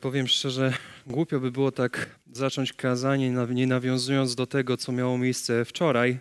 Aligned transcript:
Powiem 0.00 0.28
szczerze, 0.28 0.72
głupio 1.06 1.40
by 1.40 1.52
było 1.52 1.72
tak 1.72 2.18
zacząć 2.32 2.72
kazanie, 2.72 3.30
nie 3.50 3.66
nawiązując 3.66 4.34
do 4.34 4.46
tego, 4.46 4.76
co 4.76 4.92
miało 4.92 5.18
miejsce 5.18 5.64
wczoraj. 5.64 6.18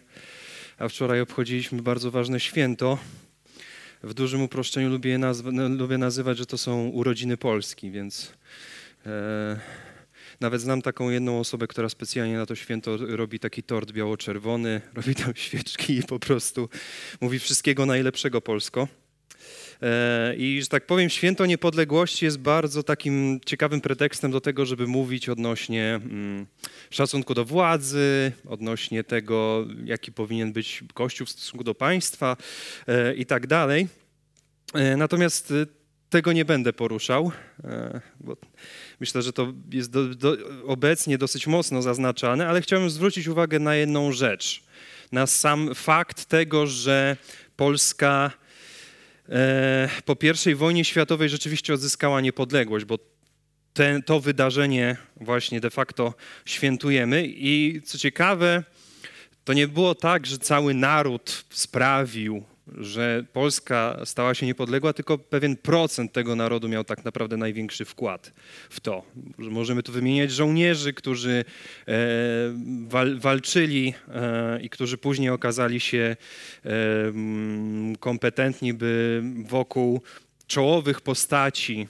A 0.77 0.87
wczoraj 0.87 1.21
obchodziliśmy 1.21 1.81
bardzo 1.81 2.11
ważne 2.11 2.39
święto. 2.39 2.97
W 4.03 4.13
dużym 4.13 4.41
uproszczeniu 4.41 4.89
lubię, 4.89 5.17
nazw- 5.19 5.77
lubię 5.77 5.97
nazywać, 5.97 6.37
że 6.37 6.45
to 6.45 6.57
są 6.57 6.87
urodziny 6.87 7.37
Polski, 7.37 7.91
więc 7.91 8.33
e, 9.05 9.59
nawet 10.39 10.61
znam 10.61 10.81
taką 10.81 11.09
jedną 11.09 11.39
osobę, 11.39 11.67
która 11.67 11.89
specjalnie 11.89 12.37
na 12.37 12.45
to 12.45 12.55
święto 12.55 12.97
robi 12.97 13.39
taki 13.39 13.63
tort 13.63 13.91
biało-czerwony, 13.91 14.81
robi 14.93 15.15
tam 15.15 15.35
świeczki 15.35 15.97
i 15.97 16.03
po 16.03 16.19
prostu 16.19 16.69
mówi 17.21 17.39
wszystkiego 17.39 17.85
najlepszego 17.85 18.41
Polsko. 18.41 18.87
E, 19.81 20.35
I, 20.37 20.61
że 20.61 20.67
tak 20.67 20.85
powiem, 20.85 21.09
święto 21.09 21.45
niepodległości 21.45 22.25
jest 22.25 22.39
bardzo 22.39 22.83
takim 22.83 23.39
ciekawym 23.45 23.81
pretekstem 23.81 24.31
do 24.31 24.41
tego, 24.41 24.65
żeby 24.65 24.87
mówić 24.87 25.29
odnośnie 25.29 25.99
mm, 26.03 26.45
szacunku 26.89 27.33
do 27.33 27.45
władzy, 27.45 28.31
odnośnie 28.47 29.03
tego, 29.03 29.67
jaki 29.83 30.11
powinien 30.11 30.53
być 30.53 30.83
Kościół 30.93 31.27
w 31.27 31.29
stosunku 31.29 31.63
do 31.63 31.75
państwa 31.75 32.37
e, 32.87 33.15
i 33.15 33.25
tak 33.25 33.47
dalej. 33.47 33.87
E, 34.73 34.97
natomiast 34.97 35.53
tego 36.09 36.33
nie 36.33 36.45
będę 36.45 36.73
poruszał, 36.73 37.31
bo 38.19 38.37
myślę, 38.99 39.21
że 39.21 39.33
to 39.33 39.53
jest 39.71 39.91
do, 39.91 40.07
do, 40.15 40.37
obecnie 40.65 41.17
dosyć 41.17 41.47
mocno 41.47 41.81
zaznaczane, 41.81 42.47
ale 42.47 42.61
chciałbym 42.61 42.89
zwrócić 42.89 43.27
uwagę 43.27 43.59
na 43.59 43.75
jedną 43.75 44.11
rzecz. 44.11 44.63
Na 45.11 45.27
sam 45.27 45.75
fakt 45.75 46.25
tego, 46.25 46.67
że 46.67 47.17
Polska 47.55 48.31
po 50.05 50.15
I 50.51 50.55
wojnie 50.55 50.85
światowej 50.85 51.29
rzeczywiście 51.29 51.73
odzyskała 51.73 52.21
niepodległość, 52.21 52.85
bo 52.85 52.99
to 54.05 54.19
wydarzenie 54.19 54.97
właśnie 55.21 55.61
de 55.61 55.69
facto 55.69 56.13
świętujemy. 56.45 57.23
I 57.27 57.81
co 57.85 57.97
ciekawe, 57.97 58.63
to 59.43 59.53
nie 59.53 59.67
było 59.67 59.95
tak, 59.95 60.25
że 60.25 60.37
cały 60.37 60.73
naród 60.73 61.45
sprawił 61.49 62.43
że 62.73 63.25
Polska 63.33 63.99
stała 64.05 64.33
się 64.33 64.45
niepodległa, 64.45 64.93
tylko 64.93 65.17
pewien 65.17 65.55
procent 65.55 66.13
tego 66.13 66.35
narodu 66.35 66.69
miał 66.69 66.83
tak 66.83 67.05
naprawdę 67.05 67.37
największy 67.37 67.85
wkład 67.85 68.33
w 68.69 68.79
to. 68.79 69.03
Możemy 69.37 69.83
tu 69.83 69.91
wymieniać 69.91 70.31
żołnierzy, 70.31 70.93
którzy 70.93 71.45
e, 71.87 71.93
wal, 72.87 73.19
walczyli 73.19 73.93
e, 74.07 74.61
i 74.61 74.69
którzy 74.69 74.97
później 74.97 75.29
okazali 75.29 75.79
się 75.79 76.15
e, 76.65 76.69
kompetentni, 77.99 78.73
by 78.73 79.23
wokół 79.45 80.01
czołowych 80.47 81.01
postaci 81.01 81.87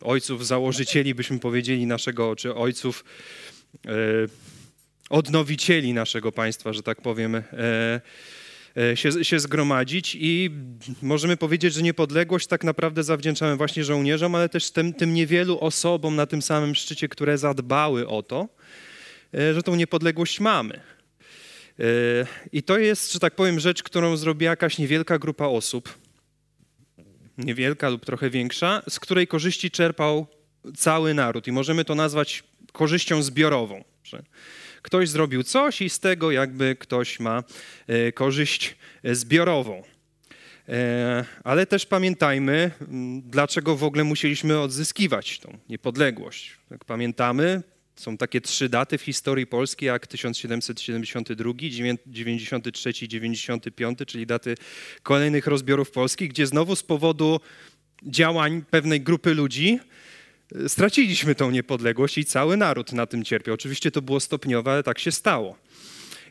ojców 0.00 0.46
założycieli, 0.46 1.14
byśmy 1.14 1.38
powiedzieli, 1.38 1.86
naszego, 1.86 2.36
czy 2.36 2.54
ojców 2.54 3.04
odnowicieli 5.10 5.94
naszego 5.94 6.32
państwa, 6.32 6.72
że 6.72 6.82
tak 6.82 7.02
powiem, 7.02 7.34
e, 7.34 7.42
e, 8.76 8.96
się, 8.96 9.24
się 9.24 9.40
zgromadzić 9.40 10.16
i 10.20 10.50
możemy 11.02 11.36
powiedzieć, 11.36 11.74
że 11.74 11.82
niepodległość 11.82 12.46
tak 12.46 12.64
naprawdę 12.64 13.04
zawdzięczamy 13.04 13.56
właśnie 13.56 13.84
żołnierzom, 13.84 14.34
ale 14.34 14.48
też 14.48 14.70
tym, 14.70 14.92
tym 14.92 15.14
niewielu 15.14 15.58
osobom 15.60 16.16
na 16.16 16.26
tym 16.26 16.42
samym 16.42 16.74
szczycie, 16.74 17.08
które 17.08 17.38
zadbały 17.38 18.08
o 18.08 18.22
to, 18.22 18.48
e, 19.34 19.54
że 19.54 19.62
tą 19.62 19.74
niepodległość 19.74 20.40
mamy. 20.40 20.80
I 22.52 22.62
to 22.62 22.78
jest, 22.78 23.12
że 23.12 23.18
tak 23.18 23.34
powiem, 23.34 23.60
rzecz, 23.60 23.82
którą 23.82 24.16
zrobiła 24.16 24.50
jakaś 24.50 24.78
niewielka 24.78 25.18
grupa 25.18 25.46
osób, 25.46 25.98
niewielka 27.38 27.88
lub 27.88 28.04
trochę 28.04 28.30
większa, 28.30 28.82
z 28.88 29.00
której 29.00 29.26
korzyści 29.26 29.70
czerpał 29.70 30.26
cały 30.76 31.14
naród. 31.14 31.46
I 31.46 31.52
możemy 31.52 31.84
to 31.84 31.94
nazwać 31.94 32.44
korzyścią 32.72 33.22
zbiorową. 33.22 33.84
Ktoś 34.82 35.08
zrobił 35.08 35.42
coś 35.42 35.82
i 35.82 35.90
z 35.90 36.00
tego 36.00 36.30
jakby 36.30 36.76
ktoś 36.76 37.20
ma 37.20 37.44
e, 37.86 38.12
korzyść 38.12 38.76
e, 39.02 39.14
zbiorową. 39.14 39.82
E, 40.68 41.24
ale 41.44 41.66
też 41.66 41.86
pamiętajmy, 41.86 42.70
dlaczego 43.22 43.76
w 43.76 43.84
ogóle 43.84 44.04
musieliśmy 44.04 44.60
odzyskiwać 44.60 45.38
tą 45.38 45.58
niepodległość. 45.68 46.56
Jak 46.70 46.84
pamiętamy, 46.84 47.62
są 47.96 48.16
takie 48.16 48.40
trzy 48.40 48.68
daty 48.68 48.98
w 48.98 49.02
historii 49.02 49.46
Polski, 49.46 49.86
jak 49.86 50.06
1772, 50.06 51.52
93 52.06 52.90
i 53.02 53.08
95, 53.08 53.98
czyli 54.06 54.26
daty 54.26 54.54
kolejnych 55.02 55.46
rozbiorów 55.46 55.90
Polski, 55.90 56.28
gdzie 56.28 56.46
znowu 56.46 56.76
z 56.76 56.82
powodu 56.82 57.40
działań 58.02 58.64
pewnej 58.70 59.00
grupy 59.00 59.34
ludzi 59.34 59.80
straciliśmy 60.68 61.34
tą 61.34 61.50
niepodległość 61.50 62.18
i 62.18 62.24
cały 62.24 62.56
naród 62.56 62.92
na 62.92 63.06
tym 63.06 63.24
cierpiał. 63.24 63.54
Oczywiście 63.54 63.90
to 63.90 64.02
było 64.02 64.20
stopniowe, 64.20 64.72
ale 64.72 64.82
tak 64.82 64.98
się 64.98 65.12
stało. 65.12 65.56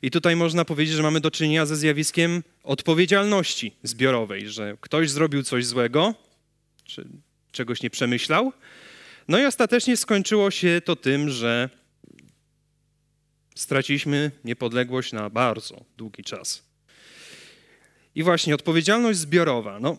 I 0.02 0.12
tutaj 0.12 0.36
można 0.36 0.66
powiedzieć, 0.66 0.96
że 0.96 1.04
mamy 1.04 1.20
do 1.20 1.32
czynienia 1.32 1.66
ze 1.66 1.76
zjawiskiem 1.76 2.44
odpowiedzialności 2.64 3.76
zbiorowej, 3.84 4.50
że 4.50 4.78
ktoś 4.82 5.10
zrobił 5.10 5.44
coś 5.44 5.66
złego, 5.66 6.16
czy 6.84 7.08
czegoś 7.52 7.82
nie 7.82 7.90
przemyślał. 7.90 8.54
No 9.28 9.40
i 9.40 9.46
ostatecznie 9.46 9.98
skończyło 9.98 10.52
się 10.52 10.82
to 10.86 10.96
tym, 10.96 11.30
że 11.30 11.70
straciliśmy 13.56 14.32
niepodległość 14.44 15.12
na 15.12 15.30
bardzo 15.30 15.86
długi 15.98 16.24
czas. 16.24 16.64
I 18.16 18.24
właśnie 18.24 18.56
odpowiedzialność 18.56 19.20
zbiorowa. 19.20 19.80
No, 19.80 19.98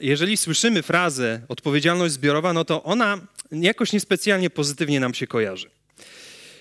jeżeli 0.00 0.36
słyszymy 0.36 0.82
frazę 0.82 1.40
odpowiedzialność 1.48 2.14
zbiorowa, 2.14 2.52
no 2.52 2.64
to 2.64 2.82
ona 2.82 3.26
jakoś 3.52 3.92
niespecjalnie 3.92 4.50
pozytywnie 4.50 5.00
nam 5.00 5.14
się 5.14 5.26
kojarzy. 5.26 5.70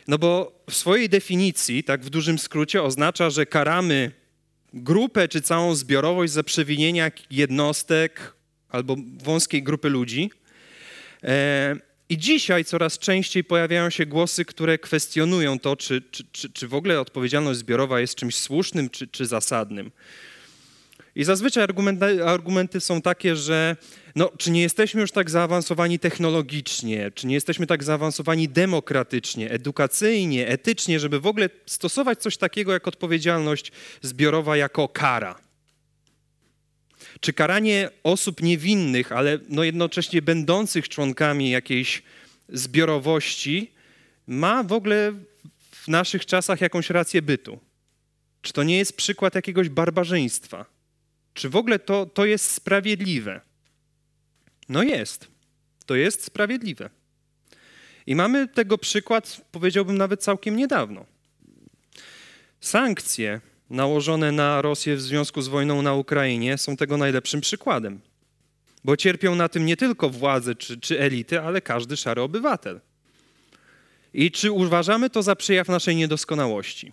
No 0.08 0.18
bo 0.18 0.62
w 0.70 0.76
swojej 0.76 1.10
definicji, 1.10 1.84
tak 1.84 2.02
w 2.02 2.10
dużym 2.10 2.40
skrócie, 2.40 2.84
oznacza, 2.84 3.30
że 3.30 3.46
karamy 3.46 4.12
grupę 4.74 5.28
czy 5.28 5.42
całą 5.42 5.76
zbiorowość 5.76 6.34
za 6.34 6.44
przewinienia 6.44 7.12
jednostek 7.32 8.34
albo 8.70 8.96
wąskiej 9.24 9.64
grupy 9.64 9.90
ludzi. 9.90 10.32
E, 11.24 11.76
I 12.10 12.18
dzisiaj 12.18 12.66
coraz 12.66 13.00
częściej 13.00 13.44
pojawiają 13.44 13.90
się 13.90 14.06
głosy, 14.06 14.46
które 14.46 14.78
kwestionują 14.78 15.60
to, 15.60 15.76
czy, 15.76 16.02
czy, 16.12 16.24
czy, 16.32 16.50
czy 16.50 16.68
w 16.68 16.74
ogóle 16.74 17.02
odpowiedzialność 17.02 17.60
zbiorowa 17.60 18.00
jest 18.00 18.16
czymś 18.16 18.36
słusznym 18.36 18.90
czy, 18.90 19.08
czy 19.08 19.26
zasadnym. 19.26 19.92
I 21.18 21.24
zazwyczaj 21.24 21.64
argumenty, 21.64 22.26
argumenty 22.26 22.80
są 22.80 23.02
takie, 23.02 23.36
że 23.36 23.76
no, 24.16 24.32
czy 24.38 24.52
nie 24.52 24.62
jesteśmy 24.62 25.02
już 25.02 25.12
tak 25.12 25.30
zaawansowani 25.30 26.00
technologicznie, 26.00 27.12
czy 27.12 27.28
nie 27.28 27.34
jesteśmy 27.34 27.68
tak 27.68 27.84
zaawansowani 27.84 28.50
demokratycznie, 28.50 29.52
edukacyjnie, 29.52 30.48
etycznie, 30.48 31.00
żeby 31.00 31.20
w 31.20 31.28
ogóle 31.28 31.50
stosować 31.66 32.22
coś 32.22 32.38
takiego 32.38 32.74
jak 32.74 32.88
odpowiedzialność 32.88 33.72
zbiorowa 34.02 34.58
jako 34.58 34.88
kara. 34.88 35.40
Czy 37.20 37.34
karanie 37.34 37.90
osób 38.04 38.42
niewinnych, 38.42 39.12
ale 39.12 39.40
no 39.50 39.64
jednocześnie 39.64 40.22
będących 40.22 40.90
członkami 40.90 41.50
jakiejś 41.50 42.04
zbiorowości 42.50 43.72
ma 44.28 44.64
w 44.64 44.72
ogóle 44.72 45.14
w 45.72 45.88
naszych 45.88 46.26
czasach 46.26 46.62
jakąś 46.62 46.90
rację 46.90 47.22
bytu? 47.22 47.60
Czy 48.42 48.54
to 48.54 48.64
nie 48.64 48.78
jest 48.78 48.98
przykład 48.98 49.36
jakiegoś 49.36 49.70
barbarzyństwa? 49.70 50.77
Czy 51.38 51.50
w 51.50 51.56
ogóle 51.56 51.80
to, 51.80 52.06
to 52.06 52.26
jest 52.26 52.52
sprawiedliwe? 52.52 53.42
No 54.70 54.84
jest. 54.84 55.28
To 55.86 55.96
jest 55.96 56.24
sprawiedliwe. 56.24 56.90
I 58.08 58.16
mamy 58.16 58.48
tego 58.48 58.78
przykład, 58.78 59.42
powiedziałbym 59.52 59.98
nawet 59.98 60.24
całkiem 60.24 60.56
niedawno. 60.56 61.06
Sankcje 62.62 63.42
nałożone 63.70 64.32
na 64.32 64.62
Rosję 64.62 64.96
w 64.96 65.02
związku 65.02 65.42
z 65.42 65.48
wojną 65.48 65.82
na 65.82 65.94
Ukrainie 65.94 66.58
są 66.58 66.78
tego 66.78 66.98
najlepszym 66.98 67.42
przykładem. 67.42 68.02
Bo 68.84 68.98
cierpią 68.98 69.36
na 69.36 69.50
tym 69.50 69.66
nie 69.66 69.78
tylko 69.78 70.10
władze 70.10 70.56
czy, 70.56 70.80
czy 70.80 71.00
elity, 71.00 71.42
ale 71.42 71.62
każdy 71.62 71.98
szary 71.98 72.22
obywatel. 72.22 72.82
I 74.14 74.32
czy 74.32 74.52
uważamy 74.52 75.10
to 75.10 75.24
za 75.24 75.36
przejaw 75.36 75.68
naszej 75.68 75.96
niedoskonałości? 75.96 76.92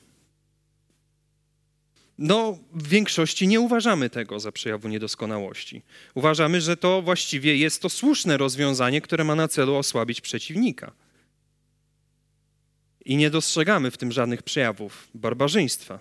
No, 2.18 2.58
w 2.72 2.88
większości 2.88 3.48
nie 3.48 3.60
uważamy 3.60 4.10
tego 4.10 4.40
za 4.40 4.52
przejawu 4.52 4.88
niedoskonałości. 4.88 5.82
Uważamy, 6.14 6.60
że 6.60 6.76
to 6.76 7.02
właściwie 7.02 7.56
jest 7.56 7.82
to 7.82 7.88
słuszne 7.88 8.36
rozwiązanie, 8.36 9.00
które 9.00 9.24
ma 9.24 9.34
na 9.34 9.48
celu 9.48 9.74
osłabić 9.74 10.20
przeciwnika. 10.20 10.92
I 13.04 13.16
nie 13.16 13.30
dostrzegamy 13.30 13.90
w 13.90 13.96
tym 13.96 14.12
żadnych 14.12 14.42
przejawów 14.42 15.08
barbarzyństwa. 15.14 15.98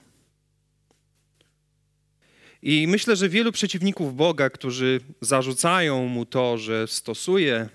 I 2.61 2.87
myślę, 2.87 3.15
że 3.15 3.29
wielu 3.29 3.51
przeciwników 3.51 4.15
Boga, 4.15 4.49
którzy 4.49 4.99
zarzucają 5.21 6.07
mu 6.07 6.25
to, 6.25 6.57
że 6.57 6.87
stosuje 6.87 7.69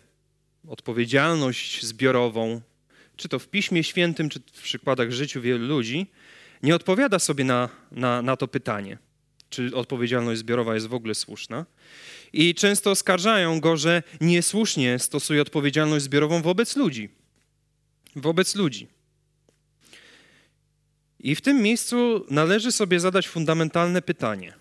odpowiedzialność 0.68 1.84
zbiorową, 1.84 2.60
czy 3.16 3.28
to 3.28 3.38
w 3.38 3.48
Piśmie 3.48 3.84
Świętym, 3.84 4.28
czy 4.28 4.40
w 4.52 4.62
przykładach 4.62 5.10
życiu 5.10 5.40
wielu 5.40 5.66
ludzi, 5.66 6.06
nie 6.62 6.74
odpowiada 6.74 7.18
sobie 7.18 7.44
na, 7.44 7.68
na, 7.90 8.22
na 8.22 8.36
to 8.36 8.48
pytanie. 8.48 8.98
czy 9.50 9.70
odpowiedzialność 9.74 10.40
zbiorowa 10.40 10.74
jest 10.74 10.86
w 10.86 10.94
ogóle 10.94 11.14
słuszna. 11.14 11.66
I 12.32 12.54
często 12.54 12.90
oskarżają 12.90 13.60
go, 13.60 13.76
że 13.76 14.02
niesłusznie 14.20 14.98
stosuje 14.98 15.42
odpowiedzialność 15.42 16.04
zbiorową 16.04 16.42
wobec 16.42 16.76
ludzi. 16.76 17.08
Wobec 18.16 18.54
ludzi. 18.54 18.88
I 21.18 21.34
w 21.34 21.40
tym 21.40 21.62
miejscu 21.62 22.26
należy 22.30 22.72
sobie 22.72 23.00
zadać 23.00 23.28
fundamentalne 23.28 24.02
pytanie: 24.02 24.54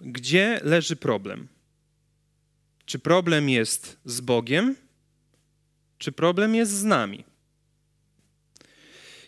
gdzie 0.00 0.60
leży 0.62 0.96
problem? 0.96 1.48
Czy 2.84 2.98
problem 2.98 3.48
jest 3.48 3.96
z 4.04 4.20
Bogiem, 4.20 4.76
czy 5.98 6.12
problem 6.12 6.54
jest 6.54 6.72
z 6.72 6.84
nami? 6.84 7.24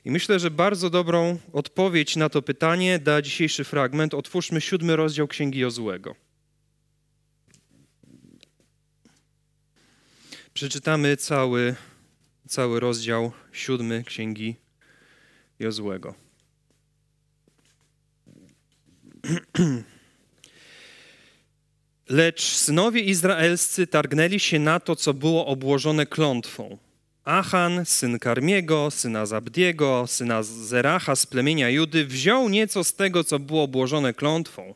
I 0.04 0.10
myślę, 0.10 0.38
że 0.38 0.50
bardzo 0.50 0.90
dobrą 0.90 1.38
odpowiedź 1.52 2.16
na 2.16 2.28
to 2.28 2.42
pytanie 2.42 2.98
da 2.98 3.22
dzisiejszy 3.22 3.64
fragment. 3.64 4.14
Otwórzmy 4.14 4.60
siódmy 4.60 4.96
rozdział 4.96 5.28
Księgi 5.28 5.58
Jozłego. 5.58 6.14
Przeczytamy 10.54 11.16
cały, 11.16 11.74
cały 12.48 12.80
rozdział 12.80 13.32
siódmy 13.52 14.04
Księgi 14.04 14.56
Jozłego. 15.58 16.14
Lecz 22.08 22.42
synowie 22.42 23.00
izraelscy 23.00 23.86
targnęli 23.86 24.40
się 24.40 24.58
na 24.58 24.80
to, 24.80 24.96
co 24.96 25.14
było 25.14 25.46
obłożone 25.46 26.06
klątwą. 26.06 26.78
Achan, 27.24 27.84
syn 27.86 28.18
Karmiego, 28.18 28.90
syna 28.90 29.26
Zabdiego, 29.26 30.04
syna 30.06 30.42
Zeracha 30.42 31.16
z 31.16 31.26
plemienia 31.26 31.70
Judy, 31.70 32.06
wziął 32.06 32.48
nieco 32.48 32.84
z 32.84 32.94
tego, 32.94 33.24
co 33.24 33.38
było 33.38 33.62
obłożone 33.62 34.14
klątwą. 34.14 34.74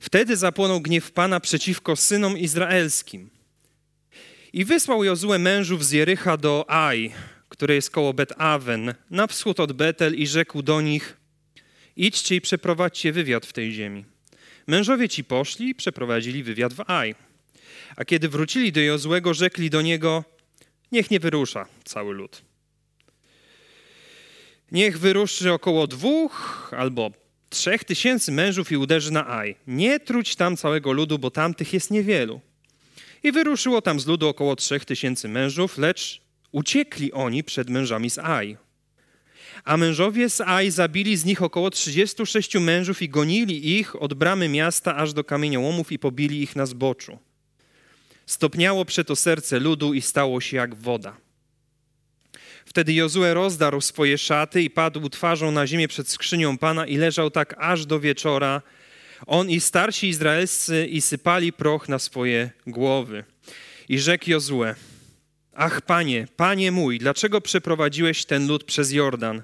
Wtedy 0.00 0.36
zapłonął 0.36 0.80
gniew 0.80 1.12
Pana 1.12 1.40
przeciwko 1.40 1.96
synom 1.96 2.38
izraelskim. 2.38 3.30
I 4.52 4.64
wysłał 4.64 5.04
Jozue 5.04 5.38
mężów 5.38 5.84
z 5.84 5.90
Jericha 5.90 6.36
do 6.36 6.64
Aj, 6.68 7.12
które 7.48 7.74
jest 7.74 7.90
koło 7.90 8.14
Bet-Awen, 8.14 8.94
na 9.10 9.26
wschód 9.26 9.60
od 9.60 9.72
Betel 9.72 10.14
i 10.14 10.26
rzekł 10.26 10.62
do 10.62 10.80
nich, 10.80 11.16
idźcie 11.96 12.36
i 12.36 12.40
przeprowadźcie 12.40 13.12
wywiad 13.12 13.46
w 13.46 13.52
tej 13.52 13.72
ziemi. 13.72 14.04
Mężowie 14.66 15.08
ci 15.08 15.24
poszli 15.24 15.68
i 15.68 15.74
przeprowadzili 15.74 16.42
wywiad 16.42 16.74
w 16.74 16.90
Aj. 16.90 17.14
A 17.96 18.04
kiedy 18.04 18.28
wrócili 18.28 18.72
do 18.72 18.80
Jozłego, 18.80 19.34
rzekli 19.34 19.70
do 19.70 19.82
niego, 19.82 20.24
niech 20.92 21.10
nie 21.10 21.20
wyrusza 21.20 21.66
cały 21.84 22.14
lud. 22.14 22.42
Niech 24.72 24.98
wyruszy 24.98 25.52
około 25.52 25.86
dwóch 25.86 26.70
albo 26.76 27.10
trzech 27.48 27.84
tysięcy 27.84 28.32
mężów 28.32 28.72
i 28.72 28.76
uderzy 28.76 29.12
na 29.12 29.30
Aj. 29.30 29.56
Nie 29.66 30.00
truć 30.00 30.36
tam 30.36 30.56
całego 30.56 30.92
ludu, 30.92 31.18
bo 31.18 31.30
tamtych 31.30 31.72
jest 31.72 31.90
niewielu. 31.90 32.40
I 33.22 33.32
wyruszyło 33.32 33.82
tam 33.82 34.00
z 34.00 34.06
ludu 34.06 34.28
około 34.28 34.56
trzech 34.56 34.84
tysięcy 34.84 35.28
mężów, 35.28 35.78
lecz 35.78 36.20
uciekli 36.52 37.12
oni 37.12 37.44
przed 37.44 37.70
mężami 37.70 38.10
z 38.10 38.18
Aj. 38.18 38.56
A 39.64 39.76
mężowie 39.76 40.30
z 40.30 40.40
Aj 40.40 40.70
zabili 40.70 41.16
z 41.16 41.24
nich 41.24 41.42
około 41.42 41.70
36 41.70 42.54
mężów 42.54 43.02
i 43.02 43.08
gonili 43.08 43.78
ich 43.78 44.02
od 44.02 44.14
bramy 44.14 44.48
miasta 44.48 44.96
aż 44.96 45.12
do 45.12 45.24
kamieniołomów 45.24 45.92
i 45.92 45.98
pobili 45.98 46.42
ich 46.42 46.56
na 46.56 46.66
zboczu. 46.66 47.18
Stopniało 48.28 48.84
przeto 48.84 49.16
serce 49.16 49.58
ludu 49.60 49.94
i 49.94 50.02
stało 50.02 50.40
się 50.40 50.56
jak 50.56 50.74
woda. 50.74 51.16
Wtedy 52.64 52.92
Jozue 52.92 53.34
rozdarł 53.34 53.80
swoje 53.80 54.18
szaty 54.18 54.62
i 54.62 54.70
padł 54.70 55.08
twarzą 55.08 55.50
na 55.50 55.66
ziemię 55.66 55.88
przed 55.88 56.08
skrzynią 56.08 56.58
Pana 56.58 56.86
i 56.86 56.96
leżał 56.96 57.30
tak 57.30 57.54
aż 57.58 57.86
do 57.86 58.00
wieczora. 58.00 58.62
On 59.26 59.50
i 59.50 59.60
starsi 59.60 60.08
izraelscy 60.08 60.86
i 60.86 61.00
sypali 61.00 61.52
proch 61.52 61.88
na 61.88 61.98
swoje 61.98 62.50
głowy. 62.66 63.24
I 63.88 63.98
rzekł 63.98 64.30
Jozue, 64.30 64.74
ach 65.54 65.80
Panie, 65.80 66.28
Panie 66.36 66.72
mój, 66.72 66.98
dlaczego 66.98 67.40
przeprowadziłeś 67.40 68.24
ten 68.24 68.48
lud 68.48 68.64
przez 68.64 68.92
Jordan? 68.92 69.42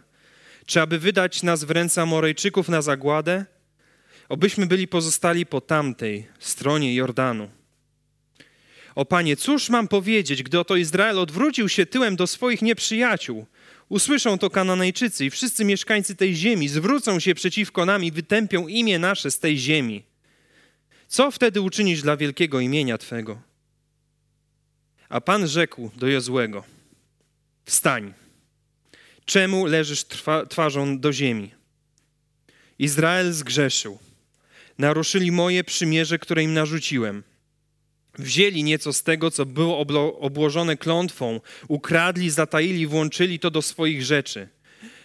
Czy 0.66 0.81
aby 0.81 0.98
wydać 0.98 1.42
nas 1.42 1.64
w 1.64 1.70
ręce 1.70 2.02
Amorejczyków 2.02 2.69
na 2.69 2.82
zagładę? 2.82 3.44
Obyśmy 4.28 4.66
byli 4.66 4.88
pozostali 4.88 5.46
po 5.46 5.60
tamtej 5.60 6.26
stronie 6.38 6.94
Jordanu. 6.94 7.63
O 8.94 9.05
Panie, 9.05 9.37
cóż 9.37 9.69
mam 9.69 9.88
powiedzieć, 9.88 10.43
gdy 10.43 10.61
oto 10.61 10.76
Izrael 10.76 11.19
odwrócił 11.19 11.69
się 11.69 11.87
tyłem 11.87 12.17
do 12.17 12.26
swoich 12.26 12.62
nieprzyjaciół? 12.62 13.46
Usłyszą 13.88 14.38
to 14.38 14.50
Kananejczycy 14.50 15.25
i 15.25 15.31
wszyscy 15.31 15.64
mieszkańcy 15.64 16.17
tej 16.17 16.35
ziemi 16.35 16.69
zwrócą 16.69 17.20
się 17.20 17.35
przeciwko 17.35 17.87
nam 17.87 18.05
i 18.05 18.12
wytępią 18.12 18.69
imię 18.69 18.99
nasze 18.99 19.31
z 19.31 19.38
tej 19.38 19.58
ziemi. 19.58 20.05
Co 21.08 21.31
wtedy 21.31 21.61
uczynisz 21.61 22.02
dla 22.02 22.17
wielkiego 22.17 22.61
imienia 22.61 22.99
Twego? 22.99 23.43
A 25.08 25.20
Pan 25.20 25.49
rzekł 25.49 25.91
do 25.96 26.06
Jozłego, 26.06 26.64
wstań, 27.64 28.14
czemu 29.25 29.67
leżysz 29.67 30.05
twarzą 30.49 30.99
do 30.99 31.12
ziemi? 31.12 31.50
Izrael 32.79 33.32
zgrzeszył, 33.32 33.99
naruszyli 34.79 35.32
moje 35.32 35.64
przymierze, 35.64 36.19
które 36.19 36.43
im 36.43 36.55
narzuciłem– 36.55 37.23
wzięli 38.19 38.64
nieco 38.64 38.93
z 38.93 39.02
tego, 39.02 39.31
co 39.31 39.46
było 39.46 39.87
obłożone 40.20 40.76
klątwą, 40.76 41.40
ukradli, 41.69 42.31
zataili, 42.31 42.87
włączyli 42.87 43.38
to 43.38 43.50
do 43.50 43.62
swoich 43.62 44.05
rzeczy. 44.05 44.49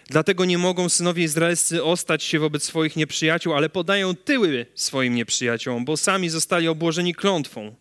Dlatego 0.08 0.44
nie 0.44 0.58
mogą 0.58 0.88
synowie 0.88 1.24
izraelscy 1.24 1.84
ostać 1.84 2.24
się 2.24 2.38
wobec 2.38 2.62
swoich 2.62 2.96
nieprzyjaciół, 2.96 3.54
ale 3.54 3.68
podają 3.68 4.16
tyły 4.16 4.66
swoim 4.74 5.14
nieprzyjaciołom, 5.14 5.84
bo 5.84 5.96
sami 5.96 6.28
zostali 6.28 6.68
obłożeni 6.68 7.14
klątwą. 7.14 7.74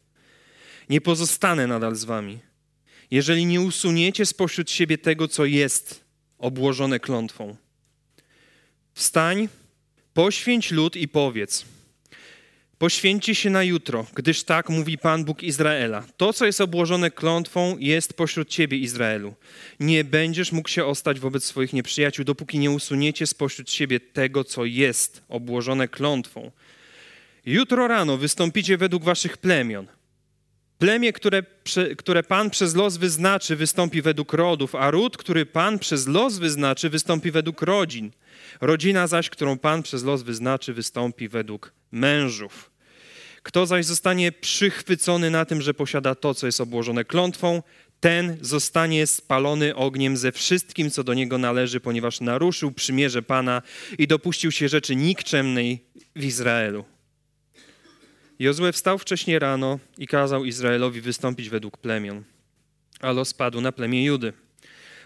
Nie 0.90 1.02
pozostanę 1.02 1.68
nadal 1.68 1.96
z 1.96 2.04
wami, 2.04 2.40
jeżeli 3.12 3.46
nie 3.46 3.62
usuniecie 3.62 4.25
spośród 4.25 4.72
siebie 4.72 4.98
tego, 4.98 5.28
co 5.28 5.46
jest 5.46 6.04
obłożone 6.38 7.00
klątwą. 7.00 7.56
Wstań, 8.94 9.50
poświęć 10.14 10.72
lud 10.72 10.96
i 10.96 11.08
powiedz– 11.08 11.66
Poświęćcie 12.80 13.36
się 13.36 13.50
na 13.50 13.64
jutro, 13.64 14.06
gdyż 14.16 14.44
tak 14.44 14.70
mówi 14.70 14.98
Pan 14.98 15.26
Bóg 15.26 15.44
Izraela. 15.44 16.04
To, 16.18 16.34
co 16.34 16.46
jest 16.46 16.62
obłożone 16.62 17.12
klątwą, 17.12 17.78
jest 17.78 18.14
pośród 18.14 18.50
ciebie, 18.50 18.78
Izraelu. 18.78 19.34
Nie 19.80 20.04
będziesz 20.04 20.52
mógł 20.52 20.70
się 20.70 20.86
ostać 20.86 21.20
wobec 21.20 21.44
swoich 21.44 21.74
nieprzyjaciół, 21.74 22.26
dopóki 22.26 22.60
nie 22.60 22.72
usuniecie 22.72 23.28
spośród 23.28 23.72
siebie 23.72 24.00
tego, 24.00 24.44
co 24.44 24.66
jest 24.66 25.24
obłożone 25.30 25.88
klątwą. 25.88 26.52
Jutro 27.46 27.88
rano 27.88 28.18
wystąpicie 28.18 28.78
według 28.78 29.04
waszych 29.04 29.38
plemion. 29.38 29.88
Plemię, 30.78 31.14
które, 31.14 31.44
które 31.98 32.24
Pan 32.24 32.50
przez 32.50 32.75
los 32.75 32.98
wyznaczy, 32.98 33.56
wystąpi 33.56 34.01
według 34.01 34.34
rodów, 34.34 34.75
a 34.75 34.92
ród, 34.92 35.18
który 35.18 35.46
Pan 35.46 35.80
przez 35.80 36.08
los 36.08 36.38
wyznaczy, 36.38 36.89
wystąpi 36.89 37.32
według 37.32 37.62
rodzin. 37.62 38.12
Rodzina 38.62 39.08
zaś, 39.08 39.30
którą 39.30 39.58
Pan 39.58 39.84
przez 39.84 40.03
los 40.03 40.22
wyznaczy, 40.24 40.74
wystąpi 40.74 41.30
według 41.30 41.74
mężów. 41.92 42.69
Kto 43.50 43.65
zaś 43.65 43.86
zostanie 43.86 44.32
przychwycony 44.32 45.29
na 45.29 45.46
tym, 45.46 45.62
że 45.62 45.74
posiada 45.74 46.15
to, 46.15 46.34
co 46.34 46.46
jest 46.46 46.62
obłożone 46.62 47.06
klątwą, 47.06 47.63
ten 48.00 48.38
zostanie 48.41 49.08
spalony 49.08 49.75
ogniem 49.75 50.18
ze 50.18 50.32
wszystkim, 50.32 50.91
co 50.91 51.03
do 51.03 51.13
niego 51.13 51.38
należy, 51.38 51.79
ponieważ 51.79 52.22
naruszył 52.22 52.72
przymierze 52.72 53.22
Pana 53.22 53.62
i 53.98 54.08
dopuścił 54.08 54.51
się 54.51 54.70
rzeczy 54.70 54.96
nikczemnej 54.96 55.84
w 56.15 56.25
Izraelu. 56.25 56.86
Jozue 58.39 58.72
wstał 58.72 58.98
wcześnie 58.98 59.39
rano 59.39 59.79
i 59.98 60.08
kazał 60.08 60.46
Izraelowi 60.46 61.01
wystąpić 61.01 61.50
według 61.50 61.77
plemion. 61.77 62.24
A 63.00 63.12
los 63.12 63.34
padł 63.34 63.62
na 63.62 63.72
plemię 63.72 64.06
Judy. 64.06 64.34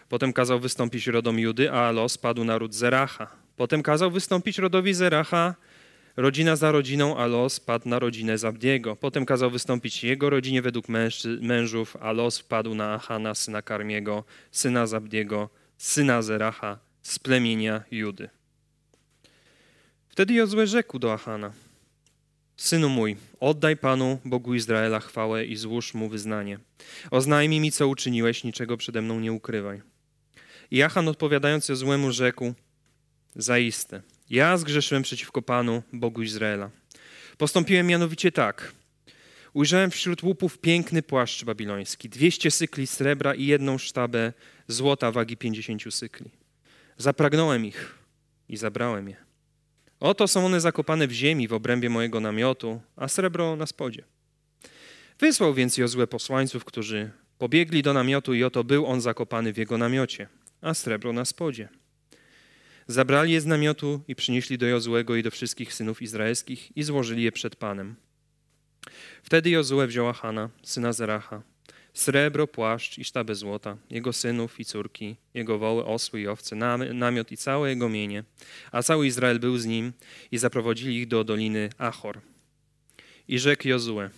Potem 0.10 0.34
kazał 0.34 0.60
wystąpić 0.60 1.08
rodom 1.08 1.40
Judy, 1.40 1.72
a 1.72 1.92
los 1.92 2.18
padł 2.18 2.44
na 2.44 2.58
ród 2.58 2.76
Zeracha. 2.76 3.28
Potem 3.56 3.84
kazał 3.84 4.12
wystąpić 4.12 4.58
rodowi 4.58 4.94
Zeracha, 4.94 5.56
rodzina 6.16 6.56
za 6.56 6.72
rodziną, 6.72 7.18
a 7.18 7.28
los 7.28 7.60
padł 7.60 7.90
na 7.90 8.00
rodzinę 8.00 8.38
Zabdiego. 8.38 8.96
Potem 8.96 9.26
kazał 9.26 9.52
wystąpić 9.52 10.04
jego 10.04 10.30
rodzinie 10.30 10.62
według 10.62 10.86
mężów, 11.42 11.98
a 12.02 12.12
los 12.12 12.44
padł 12.44 12.76
na 12.76 12.94
Achana, 12.94 13.36
syna 13.36 13.62
Karmiego, 13.62 14.24
syna 14.52 14.88
Zabdiego, 14.88 15.50
syna 15.78 16.22
Zeracha 16.22 16.80
z 17.02 17.20
plemienia 17.20 17.84
Judy. 17.92 18.30
Wtedy 20.10 20.34
Jozue 20.34 20.68
rzekł 20.68 21.00
do 21.00 21.14
Achana, 21.14 21.54
Synu 22.58 22.90
mój, 22.90 23.18
oddaj 23.40 23.78
Panu, 23.78 24.20
Bogu 24.26 24.54
Izraela, 24.54 25.00
chwałę 25.00 25.46
i 25.46 25.56
złóż 25.56 25.94
Mu 25.94 26.10
wyznanie. 26.10 26.60
Oznajmij 27.12 27.60
mi, 27.60 27.72
co 27.72 27.88
uczyniłeś, 27.88 28.44
niczego 28.44 28.78
przede 28.78 29.02
mną 29.02 29.20
nie 29.20 29.34
ukrywaj. 29.34 29.82
I 30.72 30.82
Achan 30.82 31.08
odpowiadając 31.08 31.70
Jozłemu 31.70 32.12
rzekł, 32.12 32.54
zaiste, 33.36 34.02
ja 34.34 34.58
zgrzeszyłem 34.58 35.04
przeciwko 35.04 35.42
Panu, 35.42 35.84
Bogu 35.94 36.22
Izraela. 36.22 36.70
Postąpiłem 37.38 37.88
mianowicie 37.88 38.32
tak. 38.32 38.72
Ujrzałem 39.54 39.92
wśród 39.92 40.24
łupów 40.24 40.58
piękny 40.58 41.04
płaszcz 41.04 41.44
babiloński, 41.44 42.10
dwieście 42.10 42.52
sykli 42.52 42.88
srebra 42.88 43.36
i 43.36 43.46
jedną 43.46 43.78
sztabę 43.78 44.34
złota 44.68 45.12
wagi 45.12 45.38
pięćdziesięciu 45.38 45.92
sykli. 45.92 46.32
Zapragnąłem 46.98 47.66
ich 47.66 47.96
i 48.50 48.58
zabrałem 48.58 49.10
je. 49.10 49.16
Oto 50.00 50.28
są 50.28 50.46
one 50.46 50.62
zakopane 50.62 51.08
w 51.08 51.12
ziemi 51.12 51.48
w 51.48 51.54
obrębie 51.54 51.90
mojego 51.90 52.20
namiotu, 52.20 52.82
a 52.96 53.08
srebro 53.08 53.56
na 53.56 53.66
spodzie. 53.66 54.04
Wysłał 55.20 55.54
więc 55.54 55.78
Jozue 55.78 56.08
posłańców, 56.08 56.66
którzy 56.66 57.12
pobiegli 57.38 57.84
do 57.84 57.94
namiotu 57.94 58.34
i 58.34 58.44
oto 58.44 58.64
był 58.64 58.86
on 58.86 59.02
zakopany 59.02 59.54
w 59.54 59.58
jego 59.58 59.78
namiocie, 59.78 60.28
a 60.62 60.74
srebro 60.74 61.14
na 61.14 61.26
spodzie. 61.26 61.70
Zabrali 62.88 63.34
je 63.34 63.42
z 63.42 63.46
namiotu 63.46 64.02
i 64.08 64.16
przynieśli 64.16 64.58
do 64.58 64.66
Jozuego 64.66 65.16
i 65.16 65.24
do 65.24 65.32
wszystkich 65.32 65.74
synów 65.74 66.02
izraelskich 66.02 66.78
i 66.78 66.84
złożyli 66.84 67.24
je 67.24 67.32
przed 67.32 67.56
Panem. 67.56 67.96
Wtedy 69.24 69.50
Jozue 69.50 69.88
wziął 69.88 70.10
Achana, 70.10 70.50
syna 70.64 70.94
Zeracha, 70.94 71.42
srebro, 71.94 72.48
płaszcz 72.48 72.98
i 72.98 73.04
sztabę 73.04 73.36
złota, 73.36 73.78
jego 73.90 74.14
synów 74.14 74.60
i 74.60 74.66
córki, 74.66 75.16
jego 75.34 75.58
woły, 75.58 75.86
osły 75.86 76.22
i 76.22 76.28
owce, 76.28 76.56
namiot 76.94 77.32
i 77.32 77.38
całe 77.38 77.70
jego 77.70 77.90
mienie, 77.90 78.24
a 78.72 78.84
cały 78.84 79.08
Izrael 79.08 79.40
był 79.40 79.58
z 79.58 79.66
nim 79.66 79.94
i 80.32 80.38
zaprowadzili 80.38 80.98
ich 80.98 81.08
do 81.08 81.24
doliny 81.24 81.70
Achor. 81.78 82.22
I 83.28 83.40
rzekł 83.40 83.68
Jozue, 83.68 84.10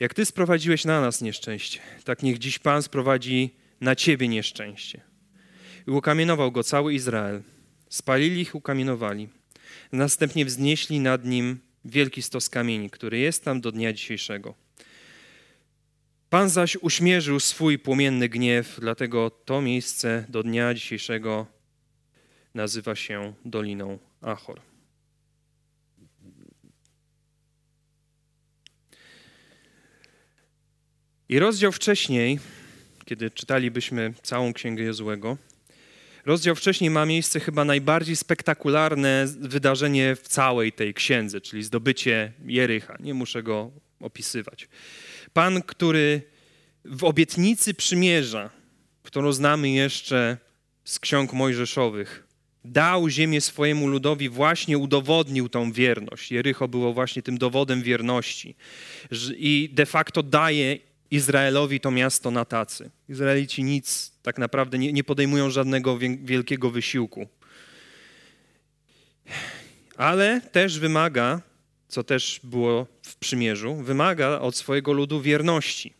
jak 0.00 0.14
ty 0.14 0.24
sprowadziłeś 0.24 0.84
na 0.84 1.00
nas 1.00 1.20
nieszczęście, 1.20 1.80
tak 2.04 2.22
niech 2.22 2.38
dziś 2.38 2.58
Pan 2.58 2.82
sprowadzi 2.82 3.54
na 3.80 3.96
ciebie 3.96 4.28
nieszczęście. 4.28 5.00
Ukamienował 5.88 6.52
go 6.52 6.62
cały 6.62 6.94
Izrael. 6.94 7.42
Spalili 7.88 8.40
ich, 8.40 8.54
ukamienowali. 8.54 9.28
Następnie 9.92 10.44
wznieśli 10.44 11.00
nad 11.00 11.24
nim 11.24 11.58
wielki 11.84 12.22
stos 12.22 12.48
kamieni, 12.48 12.90
który 12.90 13.18
jest 13.18 13.44
tam 13.44 13.60
do 13.60 13.72
dnia 13.72 13.92
dzisiejszego. 13.92 14.54
Pan 16.30 16.48
zaś 16.48 16.76
uśmierzył 16.76 17.40
swój 17.40 17.78
płomienny 17.78 18.28
gniew, 18.28 18.76
dlatego 18.80 19.30
to 19.30 19.62
miejsce 19.62 20.24
do 20.28 20.42
dnia 20.42 20.74
dzisiejszego 20.74 21.46
nazywa 22.54 22.94
się 22.94 23.34
Doliną 23.44 23.98
Achor. 24.20 24.60
I 31.28 31.38
rozdział 31.38 31.72
wcześniej, 31.72 32.38
kiedy 33.04 33.30
czytalibyśmy 33.30 34.14
całą 34.22 34.52
księgę 34.52 34.84
Jozłego, 34.84 35.36
rozdział 36.28 36.54
wcześniej 36.54 36.90
ma 36.90 37.06
miejsce 37.06 37.40
chyba 37.40 37.64
najbardziej 37.64 38.16
spektakularne 38.16 39.26
wydarzenie 39.40 40.16
w 40.16 40.28
całej 40.28 40.72
tej 40.72 40.94
księdze, 40.94 41.40
czyli 41.40 41.62
zdobycie 41.62 42.32
Jericha. 42.46 42.96
Nie 43.00 43.14
muszę 43.14 43.42
go 43.42 43.70
opisywać. 44.00 44.68
Pan, 45.32 45.62
który 45.62 46.22
w 46.84 47.04
obietnicy 47.04 47.74
przymierza, 47.74 48.50
którą 49.02 49.32
znamy 49.32 49.70
jeszcze 49.70 50.36
z 50.84 50.98
ksiąg 50.98 51.32
mojżeszowych, 51.32 52.26
dał 52.64 53.08
ziemię 53.08 53.40
swojemu 53.40 53.88
ludowi, 53.88 54.28
właśnie 54.28 54.78
udowodnił 54.78 55.48
tą 55.48 55.72
wierność. 55.72 56.32
Jericho 56.32 56.68
było 56.68 56.92
właśnie 56.92 57.22
tym 57.22 57.38
dowodem 57.38 57.82
wierności. 57.82 58.56
I 59.36 59.70
de 59.72 59.86
facto 59.86 60.22
daje 60.22 60.78
Izraelowi 61.10 61.80
to 61.80 61.90
miasto 61.90 62.30
na 62.30 62.44
tacy. 62.44 62.90
Izraelici 63.08 63.64
nic 63.64 64.12
tak 64.22 64.38
naprawdę 64.38 64.78
nie, 64.78 64.92
nie 64.92 65.04
podejmują 65.04 65.50
żadnego 65.50 65.98
wielkiego 66.22 66.70
wysiłku. 66.70 67.28
Ale 69.96 70.40
też 70.40 70.78
wymaga, 70.78 71.40
co 71.88 72.04
też 72.04 72.40
było 72.44 72.86
w 73.02 73.16
przymierzu, 73.16 73.74
wymaga 73.74 74.38
od 74.40 74.56
swojego 74.56 74.92
ludu 74.92 75.20
wierności 75.20 75.97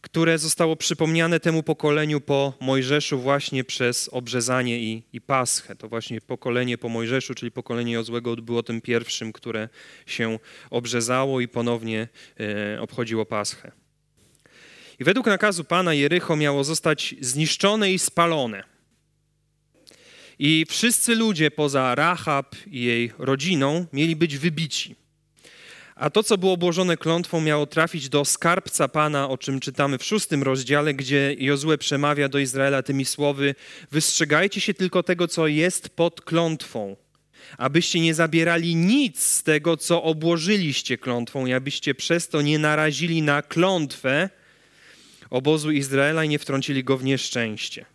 które 0.00 0.38
zostało 0.38 0.76
przypomniane 0.76 1.40
temu 1.40 1.62
pokoleniu 1.62 2.20
po 2.20 2.52
Mojżeszu 2.60 3.20
właśnie 3.20 3.64
przez 3.64 4.08
obrzezanie 4.12 4.80
i, 4.80 5.02
i 5.12 5.20
Paschę. 5.20 5.76
To 5.76 5.88
właśnie 5.88 6.20
pokolenie 6.20 6.78
po 6.78 6.88
Mojżeszu, 6.88 7.34
czyli 7.34 7.52
pokolenie 7.52 7.92
Jozłego 7.92 8.36
było 8.36 8.62
tym 8.62 8.80
pierwszym, 8.80 9.32
które 9.32 9.68
się 10.06 10.38
obrzezało 10.70 11.40
i 11.40 11.48
ponownie 11.48 12.08
e, 12.40 12.80
obchodziło 12.80 13.26
Paschę. 13.26 13.72
I 15.00 15.04
według 15.04 15.26
nakazu 15.26 15.64
Pana 15.64 15.94
Jericho 15.94 16.36
miało 16.36 16.64
zostać 16.64 17.14
zniszczone 17.20 17.92
i 17.92 17.98
spalone. 17.98 18.64
I 20.38 20.66
wszyscy 20.68 21.14
ludzie 21.14 21.50
poza 21.50 21.94
Rahab 21.94 22.56
i 22.66 22.82
jej 22.82 23.12
rodziną 23.18 23.86
mieli 23.92 24.16
być 24.16 24.38
wybici. 24.38 24.99
A 26.00 26.10
to, 26.10 26.22
co 26.22 26.38
było 26.38 26.52
obłożone 26.52 26.96
klątwą, 26.96 27.40
miało 27.40 27.66
trafić 27.66 28.08
do 28.08 28.24
skarbca 28.24 28.88
Pana, 28.88 29.28
o 29.28 29.38
czym 29.38 29.60
czytamy 29.60 29.98
w 29.98 30.04
szóstym 30.04 30.42
rozdziale, 30.42 30.94
gdzie 30.94 31.34
Jozue 31.38 31.78
przemawia 31.78 32.28
do 32.28 32.38
Izraela 32.38 32.82
tymi 32.82 33.04
słowy: 33.04 33.54
Wystrzegajcie 33.90 34.60
się 34.60 34.74
tylko 34.74 35.02
tego, 35.02 35.28
co 35.28 35.46
jest 35.46 35.88
pod 35.88 36.20
klątwą, 36.20 36.96
abyście 37.58 38.00
nie 38.00 38.14
zabierali 38.14 38.76
nic 38.76 39.22
z 39.22 39.42
tego, 39.42 39.76
co 39.76 40.02
obłożyliście 40.02 40.98
klątwą, 40.98 41.46
i 41.46 41.52
abyście 41.52 41.94
przez 41.94 42.28
to 42.28 42.42
nie 42.42 42.58
narazili 42.58 43.22
na 43.22 43.42
klątwę 43.42 44.30
obozu 45.30 45.70
Izraela 45.70 46.24
i 46.24 46.28
nie 46.28 46.38
wtrącili 46.38 46.84
go 46.84 46.96
w 46.96 47.04
nieszczęście. 47.04 47.86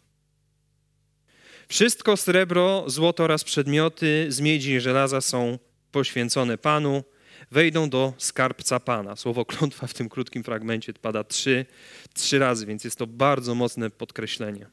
Wszystko 1.68 2.18
srebro, 2.18 2.84
złoto 2.88 3.24
oraz 3.24 3.44
przedmioty 3.44 4.26
z 4.30 4.42
miedzi 4.42 4.72
i 4.72 4.80
żelaza 4.80 5.22
są 5.22 5.60
poświęcone 5.92 6.58
Panu 6.58 7.04
wejdą 7.52 7.90
do 7.90 8.14
skarbca 8.18 8.80
Pana. 8.80 9.16
Słowo 9.16 9.46
klątwa 9.46 9.88
w 9.88 9.94
tym 9.94 10.10
krótkim 10.10 10.44
fragmencie 10.44 10.94
pada 10.94 11.24
trzy, 11.24 11.66
trzy 12.14 12.40
razy, 12.40 12.66
więc 12.66 12.84
jest 12.84 12.98
to 12.98 13.08
bardzo 13.08 13.56
mocne 13.56 13.90
podkreślenie. 13.90 14.68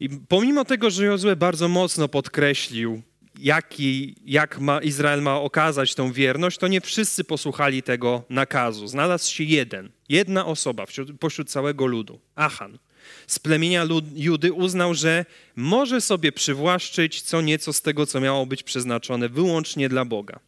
I 0.00 0.08
pomimo 0.08 0.64
tego, 0.64 0.90
że 0.90 1.04
Jozue 1.04 1.36
bardzo 1.36 1.68
mocno 1.68 2.08
podkreślił, 2.08 3.02
jaki, 3.38 4.16
jak 4.24 4.58
ma, 4.58 4.80
Izrael 4.80 5.22
ma 5.22 5.40
okazać 5.40 5.94
tą 5.94 6.12
wierność, 6.12 6.58
to 6.58 6.68
nie 6.68 6.80
wszyscy 6.80 7.24
posłuchali 7.24 7.82
tego 7.82 8.24
nakazu. 8.30 8.86
Znalazł 8.86 9.32
się 9.32 9.44
jeden, 9.44 9.90
jedna 10.08 10.46
osoba 10.46 10.86
wśród, 10.86 11.18
pośród 11.20 11.50
całego 11.50 11.86
ludu, 11.86 12.20
Achan. 12.34 12.78
Z 13.26 13.38
plemienia 13.38 13.84
lud, 13.84 14.04
Judy 14.14 14.52
uznał, 14.52 14.94
że 14.94 15.24
może 15.56 16.00
sobie 16.00 16.32
przywłaszczyć 16.32 17.22
co 17.22 17.40
nieco 17.40 17.72
z 17.72 17.82
tego, 17.82 18.06
co 18.06 18.20
miało 18.20 18.46
być 18.46 18.62
przeznaczone 18.62 19.28
wyłącznie 19.28 19.88
dla 19.88 20.04
Boga. 20.04 20.40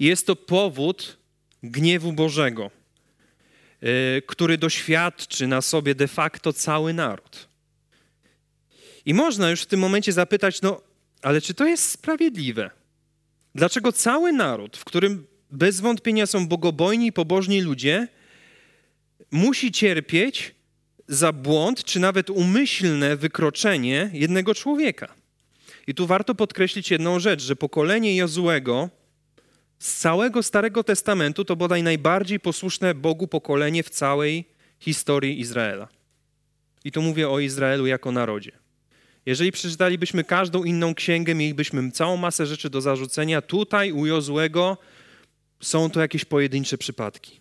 Jest 0.00 0.26
to 0.26 0.36
powód 0.36 1.16
gniewu 1.62 2.12
Bożego, 2.12 2.70
e, 3.80 4.22
który 4.22 4.58
doświadczy 4.58 5.46
na 5.46 5.62
sobie 5.62 5.94
de 5.94 6.08
facto 6.08 6.52
cały 6.52 6.94
naród. 6.94 7.48
I 9.04 9.14
można 9.14 9.50
już 9.50 9.62
w 9.62 9.66
tym 9.66 9.80
momencie 9.80 10.12
zapytać, 10.12 10.62
no 10.62 10.80
ale 11.22 11.40
czy 11.40 11.54
to 11.54 11.66
jest 11.66 11.90
sprawiedliwe? 11.90 12.70
Dlaczego 13.54 13.92
cały 13.92 14.32
naród, 14.32 14.76
w 14.76 14.84
którym 14.84 15.26
bez 15.50 15.80
wątpienia 15.80 16.26
są 16.26 16.48
bogobojni 16.48 17.06
i 17.06 17.12
pobożni 17.12 17.60
ludzie, 17.60 18.08
musi 19.30 19.72
cierpieć 19.72 20.54
za 21.08 21.32
błąd, 21.32 21.84
czy 21.84 22.00
nawet 22.00 22.30
umyślne 22.30 23.16
wykroczenie 23.16 24.10
jednego 24.12 24.54
człowieka? 24.54 25.14
I 25.86 25.94
tu 25.94 26.06
warto 26.06 26.34
podkreślić 26.34 26.90
jedną 26.90 27.20
rzecz, 27.20 27.42
że 27.42 27.56
pokolenie 27.56 28.16
Jozuego 28.16 28.90
z 29.78 29.96
całego 29.96 30.42
Starego 30.42 30.84
Testamentu 30.84 31.44
to 31.44 31.56
bodaj 31.56 31.82
najbardziej 31.82 32.40
posłuszne 32.40 32.94
Bogu 32.94 33.28
pokolenie 33.28 33.82
w 33.82 33.90
całej 33.90 34.44
historii 34.78 35.40
Izraela. 35.40 35.88
I 36.84 36.92
tu 36.92 37.02
mówię 37.02 37.28
o 37.28 37.38
Izraelu 37.38 37.86
jako 37.86 38.12
narodzie. 38.12 38.52
Jeżeli 39.26 39.52
przeczytalibyśmy 39.52 40.24
każdą 40.24 40.64
inną 40.64 40.94
księgę, 40.94 41.34
mielibyśmy 41.34 41.90
całą 41.90 42.16
masę 42.16 42.46
rzeczy 42.46 42.70
do 42.70 42.80
zarzucenia. 42.80 43.42
Tutaj 43.42 43.92
u 43.92 44.06
Jozłego 44.06 44.78
są 45.60 45.90
to 45.90 46.00
jakieś 46.00 46.24
pojedyncze 46.24 46.78
przypadki. 46.78 47.40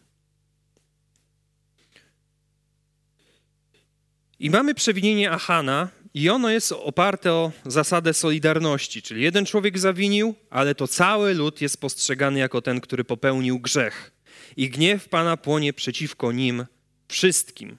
I 4.40 4.50
mamy 4.50 4.76
przewinienie 4.76 5.32
Achana, 5.32 5.90
i 6.16 6.30
ono 6.30 6.50
jest 6.50 6.72
oparte 6.72 7.34
o 7.34 7.52
zasadę 7.66 8.14
solidarności, 8.14 9.02
czyli 9.02 9.24
jeden 9.24 9.46
człowiek 9.46 9.80
zawinił, 9.80 10.36
ale 10.50 10.76
to 10.76 10.88
cały 10.88 11.34
lud 11.34 11.62
jest 11.62 11.82
postrzegany 11.82 12.40
jako 12.40 12.62
ten, 12.62 12.82
który 12.82 13.04
popełnił 13.04 13.60
grzech. 13.60 14.12
I 14.58 14.70
gniew 14.70 15.10
Pana 15.10 15.38
płonie 15.38 15.74
przeciwko 15.74 16.32
nim 16.32 16.66
wszystkim. 17.08 17.78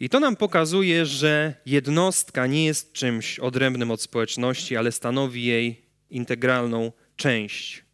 I 0.00 0.08
to 0.08 0.20
nam 0.20 0.36
pokazuje, 0.36 1.06
że 1.06 1.54
jednostka 1.66 2.46
nie 2.46 2.64
jest 2.64 2.92
czymś 2.92 3.38
odrębnym 3.38 3.90
od 3.90 4.02
społeczności, 4.02 4.76
ale 4.76 4.92
stanowi 4.92 5.44
jej 5.44 5.82
integralną 6.10 6.92
część. 7.16 7.84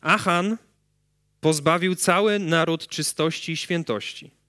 Achan 0.00 0.58
pozbawił 1.40 1.94
cały 1.94 2.38
naród 2.38 2.86
czystości 2.86 3.52
i 3.52 3.56
świętości 3.56 4.41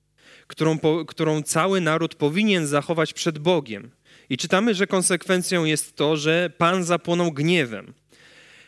którą, 0.48 0.80
którą 1.08 1.44
cały 1.44 1.82
naród 1.82 2.16
powinien 2.16 2.68
zachować 2.68 3.14
przed 3.14 3.40
Bogiem. 3.40 3.92
I 4.30 4.38
czytamy, 4.38 4.76
że 4.76 4.88
konsekwencją 4.88 5.66
jest 5.66 5.96
to, 5.96 6.18
że 6.18 6.52
Pan 6.58 6.84
zapłonął 6.84 7.32
gniewem. 7.32 7.94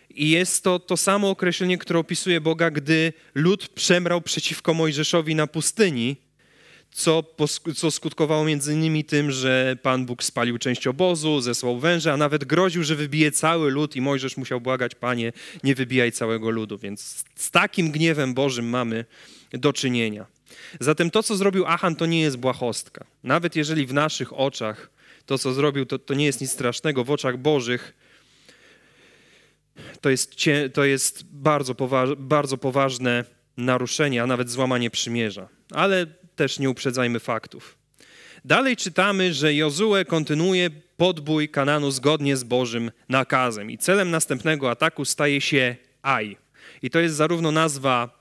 I 0.10 0.30
jest 0.30 0.64
to 0.64 0.80
to 0.80 0.98
samo 0.98 1.30
określenie, 1.30 1.78
które 1.78 2.00
opisuje 2.00 2.42
Boga, 2.42 2.72
gdy 2.72 3.14
lud 3.36 3.68
przemrał 3.68 4.22
przeciwko 4.22 4.74
Mojżeszowi 4.74 5.36
na 5.36 5.48
pustyni, 5.48 6.16
co, 6.92 7.24
co 7.76 7.92
skutkowało 7.92 8.46
między 8.46 8.74
innymi 8.74 9.04
tym, 9.04 9.32
że 9.32 9.78
Pan 9.82 10.06
Bóg 10.06 10.24
spalił 10.24 10.58
część 10.58 10.88
obozu, 10.88 11.42
zesłał 11.42 11.80
węża, 11.80 12.14
a 12.14 12.18
nawet 12.18 12.46
groził, 12.46 12.84
że 12.84 12.96
wybije 12.96 13.32
cały 13.32 13.72
lud 13.72 13.96
i 13.96 14.02
Mojżesz 14.02 14.38
musiał 14.38 14.62
błagać, 14.62 14.96
Panie, 14.96 15.34
nie 15.64 15.76
wybijaj 15.76 16.12
całego 16.12 16.50
ludu. 16.50 16.78
Więc 16.78 17.26
z 17.36 17.52
takim 17.52 17.92
gniewem 17.92 18.34
Bożym 18.34 18.70
mamy 18.70 19.06
do 19.54 19.74
czynienia. 19.74 20.35
Zatem 20.80 21.12
to, 21.12 21.24
co 21.24 21.36
zrobił 21.36 21.66
Achan, 21.66 21.96
to 21.96 22.06
nie 22.06 22.22
jest 22.22 22.38
błahostka. 22.38 23.06
Nawet 23.24 23.56
jeżeli 23.56 23.86
w 23.86 23.94
naszych 23.94 24.40
oczach 24.40 24.90
to, 25.26 25.38
co 25.38 25.54
zrobił, 25.54 25.86
to, 25.86 26.00
to 26.00 26.14
nie 26.14 26.26
jest 26.26 26.42
nic 26.42 26.52
strasznego, 26.52 27.04
w 27.04 27.12
oczach 27.12 27.38
Bożych 27.38 27.94
to 30.02 30.10
jest, 30.10 30.36
to 30.74 30.86
jest 30.86 31.24
bardzo, 31.24 31.76
poważ, 31.76 32.10
bardzo 32.18 32.58
poważne 32.58 33.26
naruszenie, 33.58 34.24
a 34.24 34.28
nawet 34.28 34.50
złamanie 34.50 34.90
przymierza. 34.90 35.48
Ale 35.72 36.06
też 36.36 36.60
nie 36.60 36.70
uprzedzajmy 36.70 37.20
faktów. 37.20 37.78
Dalej 38.46 38.78
czytamy, 38.78 39.34
że 39.34 39.54
Jozue 39.54 40.06
kontynuuje 40.08 40.70
podbój 40.98 41.50
Kananu 41.50 41.92
zgodnie 41.92 42.38
z 42.38 42.44
Bożym 42.44 42.92
nakazem 43.10 43.72
i 43.72 43.78
celem 43.78 44.12
następnego 44.12 44.72
ataku 44.72 45.06
staje 45.06 45.42
się 45.42 45.76
Aj. 46.02 46.38
I 46.82 46.90
to 46.90 47.00
jest 47.00 47.16
zarówno 47.16 47.52
nazwa 47.52 48.15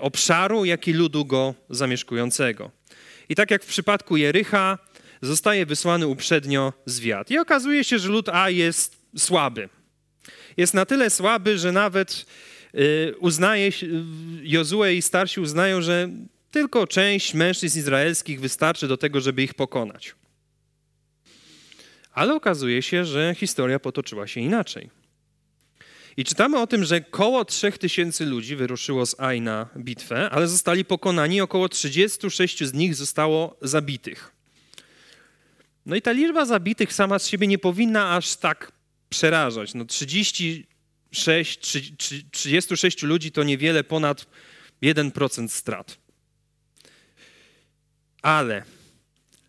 obszaru, 0.00 0.64
jak 0.64 0.88
i 0.88 0.92
ludu 0.92 1.24
go 1.24 1.54
zamieszkującego. 1.70 2.70
I 3.28 3.34
tak 3.34 3.50
jak 3.50 3.64
w 3.64 3.66
przypadku 3.66 4.16
Jericha, 4.16 4.78
zostaje 5.22 5.66
wysłany 5.66 6.06
uprzednio 6.06 6.72
zwiat. 6.86 7.30
I 7.30 7.38
okazuje 7.38 7.84
się, 7.84 7.98
że 7.98 8.08
lud 8.08 8.28
A 8.28 8.50
jest 8.50 8.96
słaby. 9.16 9.68
Jest 10.56 10.74
na 10.74 10.86
tyle 10.86 11.10
słaby, 11.10 11.58
że 11.58 11.72
nawet 11.72 12.26
y, 12.74 13.14
uznaje, 13.18 13.70
Jozue 14.42 14.84
i 14.84 15.02
starsi 15.02 15.40
uznają, 15.40 15.82
że 15.82 16.08
tylko 16.50 16.86
część 16.86 17.34
mężczyzn 17.34 17.78
izraelskich 17.78 18.40
wystarczy 18.40 18.88
do 18.88 18.96
tego, 18.96 19.20
żeby 19.20 19.42
ich 19.42 19.54
pokonać. 19.54 20.14
Ale 22.12 22.34
okazuje 22.34 22.82
się, 22.82 23.04
że 23.04 23.34
historia 23.38 23.78
potoczyła 23.78 24.26
się 24.26 24.40
inaczej. 24.40 24.90
I 26.18 26.24
czytamy 26.24 26.60
o 26.60 26.66
tym, 26.66 26.84
że 26.84 27.00
koło 27.00 27.44
3000 27.44 28.24
ludzi 28.24 28.56
wyruszyło 28.56 29.06
z 29.06 29.20
Aj 29.20 29.40
na 29.40 29.68
bitwę, 29.76 30.30
ale 30.30 30.48
zostali 30.48 30.84
pokonani, 30.84 31.40
około 31.40 31.68
36 31.68 32.64
z 32.64 32.72
nich 32.72 32.94
zostało 32.94 33.56
zabitych. 33.62 34.32
No 35.86 35.96
i 35.96 36.02
ta 36.02 36.12
liczba 36.12 36.44
zabitych 36.44 36.92
sama 36.92 37.18
z 37.18 37.26
siebie 37.26 37.46
nie 37.46 37.58
powinna 37.58 38.16
aż 38.16 38.36
tak 38.36 38.72
przerażać. 39.08 39.74
No 39.74 39.84
36, 39.84 41.60
36 42.30 43.02
ludzi 43.02 43.32
to 43.32 43.42
niewiele 43.42 43.84
ponad 43.84 44.26
1% 44.82 45.48
strat. 45.48 45.98
Ale 48.22 48.62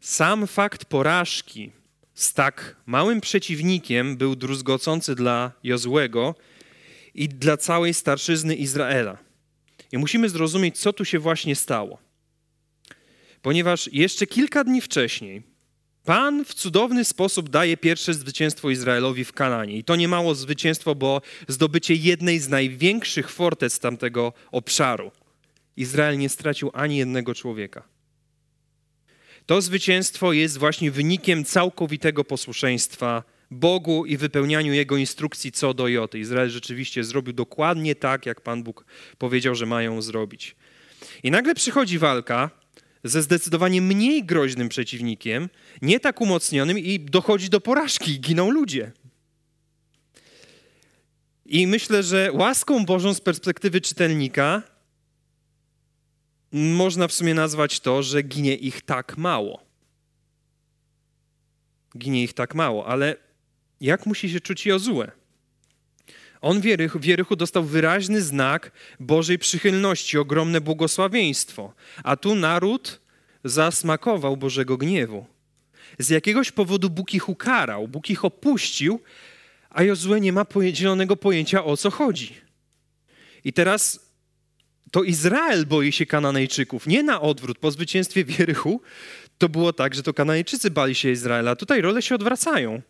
sam 0.02 0.48
fakt 0.48 0.86
porażki 0.86 1.72
z 2.14 2.34
tak 2.34 2.76
małym 2.86 3.22
przeciwnikiem 3.22 4.18
był 4.18 4.36
druzgocący 4.36 5.16
dla 5.16 5.52
Jozłego 5.64 6.36
i 7.20 7.30
dla 7.30 7.58
całej 7.58 7.94
starszyzny 7.94 8.56
Izraela. 8.56 9.18
I 9.92 9.98
musimy 9.98 10.30
zrozumieć, 10.30 10.78
co 10.78 10.94
tu 10.94 11.06
się 11.06 11.20
właśnie 11.20 11.56
stało. 11.56 11.98
Ponieważ 13.42 13.90
jeszcze 13.94 14.28
kilka 14.28 14.64
dni 14.64 14.82
wcześniej 14.82 15.44
Pan 16.06 16.46
w 16.46 16.54
cudowny 16.54 17.06
sposób 17.06 17.50
daje 17.50 17.78
pierwsze 17.78 18.14
zwycięstwo 18.14 18.70
Izraelowi 18.70 19.26
w 19.26 19.34
Kananie. 19.34 19.78
I 19.78 19.84
to 19.84 19.96
nie 19.96 20.08
mało 20.08 20.36
zwycięstwo, 20.36 20.96
bo 20.96 21.22
zdobycie 21.48 21.94
jednej 21.94 22.40
z 22.40 22.50
największych 22.50 23.32
fortec 23.32 23.80
tamtego 23.80 24.34
obszaru. 24.52 25.12
Izrael 25.78 26.18
nie 26.18 26.30
stracił 26.30 26.72
ani 26.74 26.98
jednego 26.98 27.36
człowieka. 27.36 27.84
To 29.46 29.62
zwycięstwo 29.62 30.34
jest 30.34 30.58
właśnie 30.58 30.92
wynikiem 30.92 31.46
całkowitego 31.46 32.24
posłuszeństwa 32.24 33.24
Bogu 33.52 34.06
i 34.06 34.18
wypełnianiu 34.18 34.74
Jego 34.74 34.98
instrukcji 34.98 35.52
co 35.52 35.74
do 35.74 35.88
Joty. 35.88 36.20
Izrael 36.20 36.50
rzeczywiście 36.50 37.04
zrobił 37.04 37.34
dokładnie 37.34 37.96
tak, 37.96 38.26
jak 38.26 38.42
Pan 38.42 38.64
Bóg 38.64 38.86
powiedział, 39.18 39.56
że 39.56 39.66
mają 39.66 40.02
zrobić. 40.02 40.56
I 41.24 41.32
nagle 41.32 41.56
przychodzi 41.56 42.00
walka 42.00 42.50
ze 43.04 43.22
zdecydowanie 43.22 43.82
mniej 43.82 44.24
groźnym 44.24 44.70
przeciwnikiem, 44.70 45.50
nie 45.82 46.00
tak 46.00 46.22
umocnionym 46.22 46.80
i 46.80 47.00
dochodzi 47.00 47.50
do 47.50 47.62
porażki, 47.62 48.20
giną 48.20 48.52
ludzie. 48.52 48.92
I 51.46 51.68
myślę, 51.68 52.04
że 52.04 52.32
łaską 52.34 52.86
Bożą 52.86 53.14
z 53.14 53.22
perspektywy 53.22 53.82
czytelnika 53.82 54.64
można 56.52 57.08
w 57.08 57.14
sumie 57.14 57.34
nazwać 57.34 57.80
to, 57.80 58.04
że 58.04 58.22
ginie 58.22 58.56
ich 58.56 58.82
tak 58.82 59.18
mało. 59.18 59.64
Ginie 61.98 62.24
ich 62.24 62.34
tak 62.34 62.56
mało, 62.56 62.88
ale 62.88 63.29
jak 63.82 64.06
musi 64.06 64.30
się 64.30 64.40
czuć 64.40 64.66
Jozue? 64.66 65.04
On 66.42 66.62
w 66.62 66.66
Jerychu, 66.66 67.00
w 67.00 67.06
Jerychu 67.06 67.36
dostał 67.36 67.64
wyraźny 67.64 68.22
znak 68.22 68.72
Bożej 69.00 69.40
przychylności, 69.40 70.18
ogromne 70.18 70.62
błogosławieństwo, 70.62 71.74
a 72.04 72.16
tu 72.16 72.36
naród 72.36 73.02
zasmakował 73.44 74.38
Bożego 74.38 74.78
gniewu. 74.78 75.26
Z 76.00 76.10
jakiegoś 76.10 76.52
powodu 76.52 76.90
Bóg 76.90 77.14
ich 77.14 77.30
ukarał, 77.30 77.88
Bóg 77.88 78.10
ich 78.10 78.26
opuścił, 78.26 79.00
a 79.70 79.84
Jozue 79.84 80.20
nie 80.20 80.34
ma 80.34 80.46
zielonego 80.72 81.16
pojęcia 81.16 81.64
o 81.66 81.78
co 81.78 81.92
chodzi. 81.92 82.36
I 83.44 83.54
teraz 83.54 84.10
to 84.92 85.04
Izrael 85.04 85.66
boi 85.66 85.92
się 85.92 86.06
Kananejczyków, 86.06 86.88
nie 86.88 87.04
na 87.04 87.22
odwrót. 87.22 87.58
Po 87.58 87.72
zwycięstwie 87.72 88.26
w 88.26 88.40
Jerychu 88.40 88.82
to 89.40 89.50
było 89.50 89.74
tak, 89.74 89.96
że 89.96 90.04
to 90.04 90.14
Kananejczycy 90.14 90.72
bali 90.72 90.96
się 90.96 91.12
Izraela. 91.12 91.56
Tutaj 91.56 91.82
role 91.82 92.02
się 92.02 92.16
odwracają. 92.16 92.82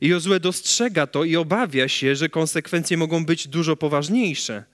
I 0.00 0.08
Jozue 0.08 0.40
dostrzega 0.40 1.06
to 1.06 1.24
i 1.24 1.36
obawia 1.36 1.88
się, 1.88 2.16
że 2.16 2.28
konsekwencje 2.28 2.96
mogą 2.96 3.24
być 3.24 3.48
dużo 3.48 3.76
poważniejsze. 3.76 4.64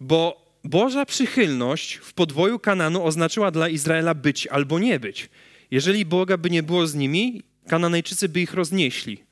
Bo 0.00 0.48
Boża 0.64 1.06
przychylność 1.06 1.94
w 1.94 2.12
podwoju 2.12 2.58
Kananu 2.58 3.04
oznaczyła 3.04 3.50
dla 3.50 3.68
Izraela 3.68 4.14
być 4.14 4.46
albo 4.46 4.78
nie 4.78 5.00
być. 5.00 5.28
Jeżeli 5.70 6.04
Boga 6.04 6.36
by 6.36 6.50
nie 6.50 6.62
było 6.62 6.86
z 6.86 6.94
nimi, 6.94 7.42
Kananejczycy 7.68 8.28
by 8.28 8.40
ich 8.40 8.54
roznieśli. 8.54 9.24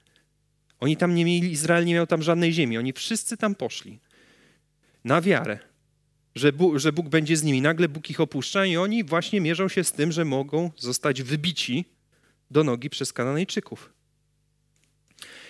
Oni 0.80 0.96
tam 0.96 1.14
nie 1.14 1.24
mieli, 1.24 1.52
Izrael 1.52 1.84
nie 1.84 1.94
miał 1.94 2.06
tam 2.06 2.22
żadnej 2.22 2.52
ziemi. 2.52 2.78
Oni 2.78 2.92
wszyscy 2.92 3.36
tam 3.36 3.54
poszli. 3.54 3.98
Na 5.04 5.20
wiarę 5.20 5.58
że 6.36 6.52
Bóg, 6.52 6.78
że 6.78 6.92
Bóg 6.92 7.08
będzie 7.08 7.36
z 7.36 7.42
nimi. 7.42 7.62
Nagle 7.62 7.88
Bóg 7.88 8.10
ich 8.10 8.20
opuszcza 8.20 8.66
i 8.66 8.76
oni 8.76 9.04
właśnie 9.04 9.40
mierzą 9.40 9.68
się 9.68 9.84
z 9.84 9.92
tym, 9.92 10.12
że 10.12 10.24
mogą 10.24 10.70
zostać 10.76 11.22
wybici 11.22 11.84
do 12.50 12.64
nogi 12.64 12.90
przez 12.90 13.12
Kananejczyków. 13.12 13.92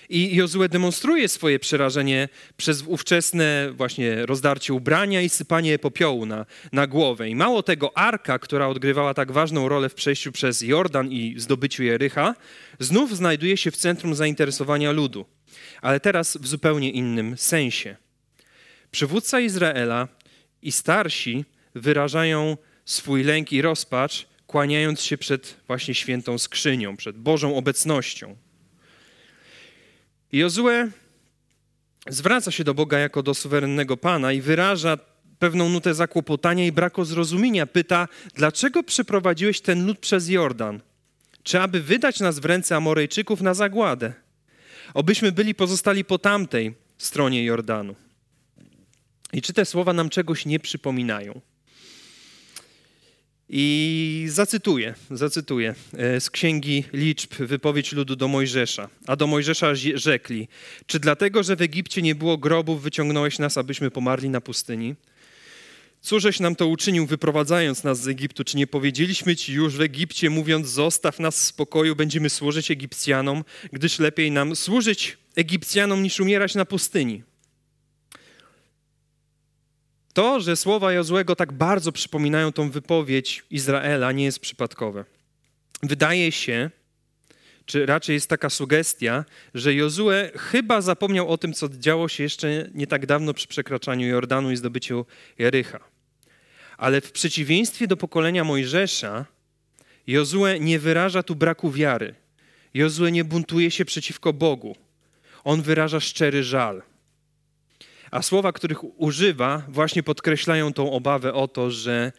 I 0.08 0.36
Jozue 0.36 0.68
demonstruje 0.68 1.28
swoje 1.28 1.58
przerażenie 1.58 2.28
przez 2.56 2.82
ówczesne 2.82 3.72
właśnie 3.72 4.26
rozdarcie 4.26 4.74
ubrania 4.74 5.20
i 5.20 5.28
sypanie 5.28 5.78
popiołu 5.78 6.26
na, 6.26 6.46
na 6.72 6.86
głowę. 6.86 7.28
I 7.28 7.34
mało 7.34 7.62
tego, 7.62 7.98
Arka, 7.98 8.38
która 8.38 8.68
odgrywała 8.68 9.14
tak 9.14 9.32
ważną 9.32 9.68
rolę 9.68 9.88
w 9.88 9.94
przejściu 9.94 10.32
przez 10.32 10.62
Jordan 10.62 11.12
i 11.12 11.34
zdobyciu 11.38 11.82
Jericha, 11.82 12.34
znów 12.78 13.16
znajduje 13.16 13.56
się 13.56 13.70
w 13.70 13.76
centrum 13.76 14.14
zainteresowania 14.14 14.92
ludu. 14.92 15.26
Ale 15.82 16.00
teraz 16.00 16.36
w 16.36 16.46
zupełnie 16.46 16.90
innym 16.90 17.36
sensie. 17.36 17.96
Przywódca 18.90 19.40
Izraela 19.40 20.08
i 20.62 20.72
starsi 20.72 21.44
wyrażają 21.74 22.56
swój 22.84 23.24
lęk 23.24 23.52
i 23.52 23.62
rozpacz, 23.62 24.26
kłaniając 24.46 25.00
się 25.00 25.18
przed 25.18 25.56
właśnie 25.66 25.94
świętą 25.94 26.38
skrzynią, 26.38 26.96
przed 26.96 27.18
Bożą 27.18 27.56
obecnością. 27.56 28.36
Jozue 30.32 30.90
zwraca 32.08 32.50
się 32.50 32.64
do 32.64 32.74
Boga 32.74 32.98
jako 32.98 33.22
do 33.22 33.34
suwerennego 33.34 33.96
Pana 33.96 34.32
i 34.32 34.40
wyraża 34.40 34.98
pewną 35.38 35.68
nutę 35.68 35.94
zakłopotania 35.94 36.66
i 36.66 36.72
braku 36.72 37.04
zrozumienia. 37.04 37.66
Pyta, 37.66 38.08
dlaczego 38.34 38.82
przeprowadziłeś 38.82 39.60
ten 39.60 39.86
lud 39.86 39.98
przez 39.98 40.28
Jordan? 40.28 40.80
Czy 41.42 41.60
aby 41.60 41.80
wydać 41.80 42.20
nas 42.20 42.38
w 42.38 42.44
ręce 42.44 42.76
Amorejczyków 42.76 43.40
na 43.40 43.54
zagładę? 43.54 44.12
Obyśmy 44.94 45.32
byli 45.32 45.54
pozostali 45.54 46.04
po 46.04 46.18
tamtej 46.18 46.74
stronie 46.98 47.44
Jordanu. 47.44 47.94
I 49.36 49.42
czy 49.42 49.52
te 49.52 49.64
słowa 49.64 49.92
nam 49.92 50.08
czegoś 50.08 50.46
nie 50.46 50.60
przypominają? 50.60 51.40
I 53.48 54.26
zacytuję, 54.28 54.94
zacytuję 55.10 55.74
e, 55.92 56.20
z 56.20 56.30
księgi 56.30 56.84
liczb 56.92 57.34
wypowiedź 57.34 57.92
ludu 57.92 58.16
do 58.16 58.28
Mojżesza. 58.28 58.88
A 59.06 59.16
do 59.16 59.26
Mojżesza 59.26 59.74
rzekli: 59.94 60.48
Czy 60.86 61.00
dlatego, 61.00 61.42
że 61.42 61.56
w 61.56 61.62
Egipcie 61.62 62.02
nie 62.02 62.14
było 62.14 62.38
grobów, 62.38 62.82
wyciągnąłeś 62.82 63.38
nas, 63.38 63.58
abyśmy 63.58 63.90
pomarli 63.90 64.30
na 64.30 64.40
pustyni? 64.40 64.94
Cóżeś 66.00 66.40
nam 66.40 66.56
to 66.56 66.66
uczynił, 66.66 67.06
wyprowadzając 67.06 67.84
nas 67.84 68.00
z 68.00 68.08
Egiptu? 68.08 68.44
Czy 68.44 68.56
nie 68.56 68.66
powiedzieliśmy 68.66 69.36
ci 69.36 69.52
już 69.52 69.76
w 69.76 69.80
Egipcie, 69.80 70.30
mówiąc: 70.30 70.68
Zostaw 70.68 71.20
nas 71.20 71.36
w 71.36 71.44
spokoju, 71.44 71.96
będziemy 71.96 72.30
służyć 72.30 72.70
Egipcjanom, 72.70 73.44
gdyż 73.72 73.98
lepiej 73.98 74.30
nam 74.30 74.56
służyć 74.56 75.18
Egipcjanom 75.34 76.02
niż 76.02 76.20
umierać 76.20 76.54
na 76.54 76.64
pustyni? 76.64 77.22
To, 80.16 80.40
że 80.40 80.56
słowa 80.56 80.92
Jozłego 80.92 81.36
tak 81.36 81.52
bardzo 81.52 81.92
przypominają 81.92 82.52
tą 82.52 82.70
wypowiedź 82.70 83.44
Izraela, 83.50 84.12
nie 84.12 84.24
jest 84.24 84.40
przypadkowe. 84.40 85.04
Wydaje 85.82 86.32
się, 86.32 86.70
czy 87.66 87.86
raczej 87.86 88.14
jest 88.14 88.28
taka 88.28 88.50
sugestia, 88.50 89.24
że 89.54 89.74
Jozue 89.74 90.10
chyba 90.36 90.80
zapomniał 90.80 91.28
o 91.28 91.38
tym, 91.38 91.52
co 91.52 91.68
działo 91.68 92.08
się 92.08 92.22
jeszcze 92.22 92.70
nie 92.74 92.86
tak 92.86 93.06
dawno 93.06 93.34
przy 93.34 93.48
przekraczaniu 93.48 94.06
Jordanu 94.06 94.50
i 94.50 94.56
zdobyciu 94.56 95.06
Jericha. 95.38 95.80
Ale 96.76 97.00
w 97.00 97.12
przeciwieństwie 97.12 97.86
do 97.86 97.96
pokolenia 97.96 98.44
Mojżesza, 98.44 99.24
Jozue 100.06 100.60
nie 100.60 100.78
wyraża 100.78 101.22
tu 101.22 101.34
braku 101.34 101.70
wiary. 101.70 102.14
Jozue 102.74 103.10
nie 103.12 103.24
buntuje 103.24 103.70
się 103.70 103.84
przeciwko 103.84 104.32
Bogu. 104.32 104.76
On 105.44 105.62
wyraża 105.62 106.00
szczery 106.00 106.42
żal. 106.42 106.82
A 108.10 108.22
słowa, 108.22 108.52
których 108.52 109.00
używa, 109.00 109.62
właśnie 109.68 110.02
podkreślają 110.02 110.72
tą 110.72 110.92
obawę 110.92 111.34
o 111.34 111.48
to, 111.48 111.70
że 111.70 112.12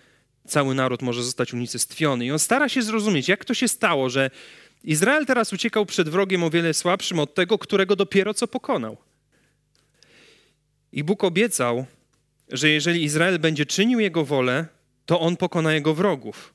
cały 0.48 0.76
naród 0.76 1.02
może 1.02 1.24
zostać 1.24 1.54
unicestwiony. 1.54 2.26
I 2.26 2.32
on 2.32 2.40
stara 2.40 2.70
się 2.70 2.82
zrozumieć, 2.82 3.28
jak 3.28 3.46
to 3.46 3.54
się 3.54 3.68
stało, 3.68 4.10
że 4.10 4.32
Izrael 4.84 5.26
teraz 5.26 5.54
uciekał 5.54 5.86
przed 5.86 6.10
wrogiem 6.10 6.44
o 6.44 6.50
wiele 6.50 6.74
słabszym 6.74 7.20
od 7.20 7.36
tego, 7.36 7.58
którego 7.58 7.96
dopiero 7.96 8.34
co 8.34 8.48
pokonał. 8.48 8.98
I 10.92 11.04
Bóg 11.04 11.24
obiecał, 11.24 11.86
że 12.50 12.70
jeżeli 12.70 13.04
Izrael 13.04 13.40
będzie 13.40 13.66
czynił 13.66 14.00
jego 14.00 14.26
wolę, 14.26 14.66
to 15.06 15.20
on 15.20 15.38
pokona 15.38 15.74
jego 15.74 15.94
wrogów, 15.94 16.54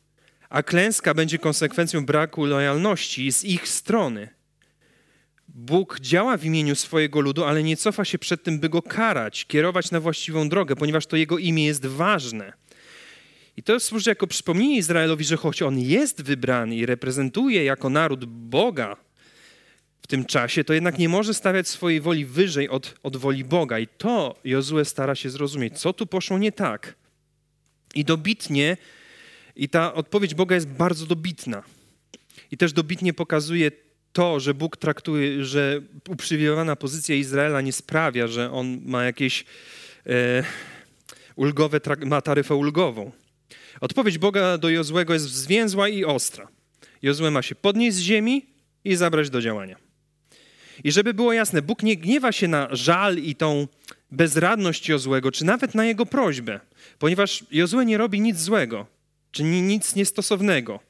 a 0.49 0.63
klęska 0.63 1.15
będzie 1.15 1.39
konsekwencją 1.39 2.07
braku 2.07 2.47
lojalności 2.47 3.33
z 3.33 3.45
ich 3.45 3.69
strony. 3.69 4.29
Bóg 5.55 6.01
działa 6.01 6.37
w 6.37 6.45
imieniu 6.45 6.75
swojego 6.75 7.21
ludu, 7.21 7.45
ale 7.45 7.63
nie 7.63 7.77
cofa 7.77 8.05
się 8.05 8.19
przed 8.19 8.43
tym, 8.43 8.59
by 8.59 8.69
go 8.69 8.83
karać, 8.83 9.45
kierować 9.45 9.91
na 9.91 10.01
właściwą 10.01 10.49
drogę, 10.49 10.77
ponieważ 10.77 11.07
to 11.07 11.17
jego 11.17 11.39
imię 11.39 11.65
jest 11.65 11.87
ważne. 11.87 12.53
I 13.57 13.63
to 13.63 13.81
służy 13.81 14.11
jako 14.11 14.27
przypomnienie 14.27 14.77
Izraelowi, 14.77 15.25
że 15.25 15.37
choć 15.37 15.63
on 15.63 15.79
jest 15.79 16.23
wybrany 16.23 16.77
i 16.77 16.87
reprezentuje 16.87 17.65
jako 17.65 17.91
naród 17.91 18.25
Boga 18.25 18.97
w 20.03 20.07
tym 20.07 20.25
czasie, 20.25 20.65
to 20.65 20.73
jednak 20.73 20.99
nie 20.99 21.09
może 21.09 21.35
stawiać 21.35 21.69
swojej 21.69 22.01
woli 22.01 22.25
wyżej 22.25 22.69
od, 22.69 22.95
od 23.03 23.17
woli 23.17 23.45
Boga. 23.45 23.79
I 23.79 23.87
to 23.87 24.41
Jozue 24.45 24.85
stara 24.85 25.15
się 25.15 25.31
zrozumieć, 25.31 25.79
co 25.81 25.93
tu 25.93 26.07
poszło 26.07 26.39
nie 26.39 26.53
tak. 26.53 26.95
I 27.95 28.05
dobitnie, 28.05 28.77
i 29.57 29.69
ta 29.69 29.95
odpowiedź 29.95 30.35
Boga 30.35 30.55
jest 30.55 30.69
bardzo 30.69 31.07
dobitna. 31.07 31.63
I 32.51 32.57
też 32.57 32.73
dobitnie 32.73 33.13
pokazuje 33.13 33.71
to, 34.13 34.41
że 34.41 34.55
Bóg 34.55 34.77
traktuje, 34.77 35.45
że 35.45 35.81
uprzywilejowana 36.09 36.77
pozycja 36.77 37.15
Izraela 37.15 37.61
nie 37.61 37.73
sprawia, 37.73 38.27
że 38.27 38.53
on 38.53 38.81
ma 38.85 39.05
jakieś 39.05 39.45
e, 40.07 40.45
ulgowe, 41.37 41.81
ma 42.07 42.21
taryfę 42.21 42.55
ulgową. 42.55 43.13
Odpowiedź 43.81 44.19
Boga 44.19 44.59
do 44.59 44.69
Jozłego 44.69 45.13
jest 45.13 45.25
zwięzła 45.25 45.89
i 45.89 46.05
ostra. 46.05 46.49
Jozue 47.03 47.31
ma 47.31 47.43
się 47.43 47.55
podnieść 47.55 47.97
z 47.97 48.01
ziemi 48.01 48.47
i 48.85 48.97
zabrać 48.97 49.31
do 49.31 49.41
działania. 49.41 49.77
I 50.85 50.93
żeby 50.93 51.15
było 51.15 51.33
jasne, 51.33 51.63
Bóg 51.63 51.83
nie 51.83 51.97
gniewa 51.97 52.33
się 52.33 52.49
na 52.49 52.69
żal 52.71 53.19
i 53.19 53.35
tą 53.35 53.69
bezradność 54.11 54.89
Jozłego, 54.89 55.33
czy 55.33 55.45
nawet 55.45 55.75
na 55.75 55.85
jego 55.85 56.07
prośbę, 56.07 56.61
ponieważ 56.99 57.45
Jozue 57.51 57.85
nie 57.85 57.99
robi 57.99 58.21
nic 58.21 58.39
złego, 58.39 58.87
czy 59.31 59.45
nic 59.45 59.95
niestosownego. 59.95 60.81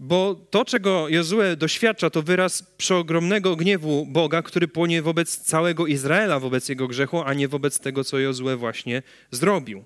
Bo 0.00 0.46
to, 0.50 0.64
czego 0.64 1.08
Jozue 1.08 1.56
doświadcza, 1.56 2.10
to 2.10 2.22
wyraz 2.22 2.62
przeogromnego 2.62 3.56
gniewu 3.56 4.06
Boga, 4.06 4.42
który 4.42 4.68
płonie 4.68 5.02
wobec 5.02 5.38
całego 5.38 5.86
Izraela, 5.86 6.40
wobec 6.40 6.68
jego 6.68 6.88
grzechu, 6.88 7.22
a 7.22 7.34
nie 7.34 7.48
wobec 7.48 7.78
tego, 7.78 8.04
co 8.04 8.18
Jozue 8.18 8.56
właśnie 8.56 9.02
zrobił. 9.30 9.84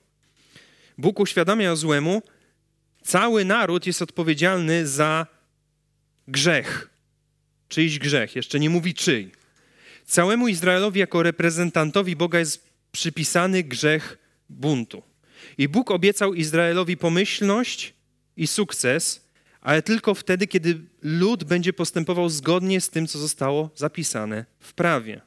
Bóg 0.99 1.21
uświadamia 1.21 1.77
złemu, 1.77 2.23
cały 3.03 3.45
naród 3.45 3.87
jest 3.87 4.03
odpowiedzialny 4.03 4.87
za 4.87 5.27
grzech. 6.29 6.91
Czyjś 7.69 7.99
grzech, 7.99 8.37
jeszcze 8.37 8.61
nie 8.61 8.71
mówi 8.71 8.95
czyj. 8.95 9.31
Całemu 10.05 10.49
Izraelowi 10.49 11.01
jako 11.01 11.23
reprezentantowi 11.23 12.17
Boga 12.17 12.39
jest 12.39 12.69
przypisany 12.93 13.63
grzech 13.63 14.19
buntu. 14.49 15.03
I 15.59 15.69
Bóg 15.69 15.91
obiecał 15.91 16.35
Izraelowi 16.35 16.97
pomyślność 16.97 17.95
i 18.37 18.47
sukces, 18.47 19.22
ale 19.63 19.83
tylko 19.83 20.15
wtedy, 20.15 20.47
kiedy 20.47 20.81
lud 21.03 21.45
będzie 21.45 21.73
postępował 21.73 22.29
zgodnie 22.29 22.81
z 22.81 22.91
tym, 22.91 23.07
co 23.07 23.19
zostało 23.19 23.71
zapisane 23.75 24.45
w 24.61 24.75
prawie. 24.75 25.21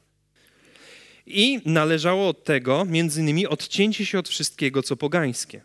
I 1.26 1.60
należało 1.64 2.28
od 2.28 2.44
tego, 2.44 2.84
między 2.84 3.20
innymi, 3.20 3.46
odcięcie 3.46 4.06
się 4.06 4.18
od 4.18 4.28
wszystkiego, 4.28 4.82
co 4.82 4.96
pogańskie. 4.96 5.60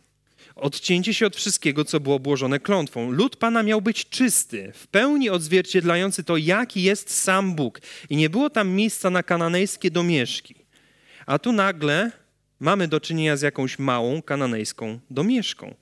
Odcięcie 0.55 1.13
się 1.13 1.25
od 1.25 1.35
wszystkiego, 1.35 1.85
co 1.85 1.99
było 1.99 2.15
obłożone 2.15 2.59
klątwą. 2.59 3.11
Lud 3.11 3.35
Pana 3.35 3.63
miał 3.63 3.81
być 3.81 4.09
czysty, 4.09 4.71
w 4.75 4.87
pełni 4.87 5.29
odzwierciedlający 5.29 6.23
to, 6.23 6.37
jaki 6.37 6.83
jest 6.83 7.09
sam 7.09 7.55
Bóg. 7.55 7.81
I 8.09 8.15
nie 8.15 8.29
było 8.29 8.49
tam 8.49 8.69
miejsca 8.69 9.09
na 9.09 9.23
kananejskie 9.23 9.91
domieszki. 9.91 10.55
A 11.25 11.39
tu 11.39 11.51
nagle 11.51 12.11
mamy 12.59 12.87
do 12.87 12.99
czynienia 12.99 13.37
z 13.37 13.41
jakąś 13.41 13.79
małą 13.79 14.21
kananejską 14.21 14.99
domieszką. 15.09 15.75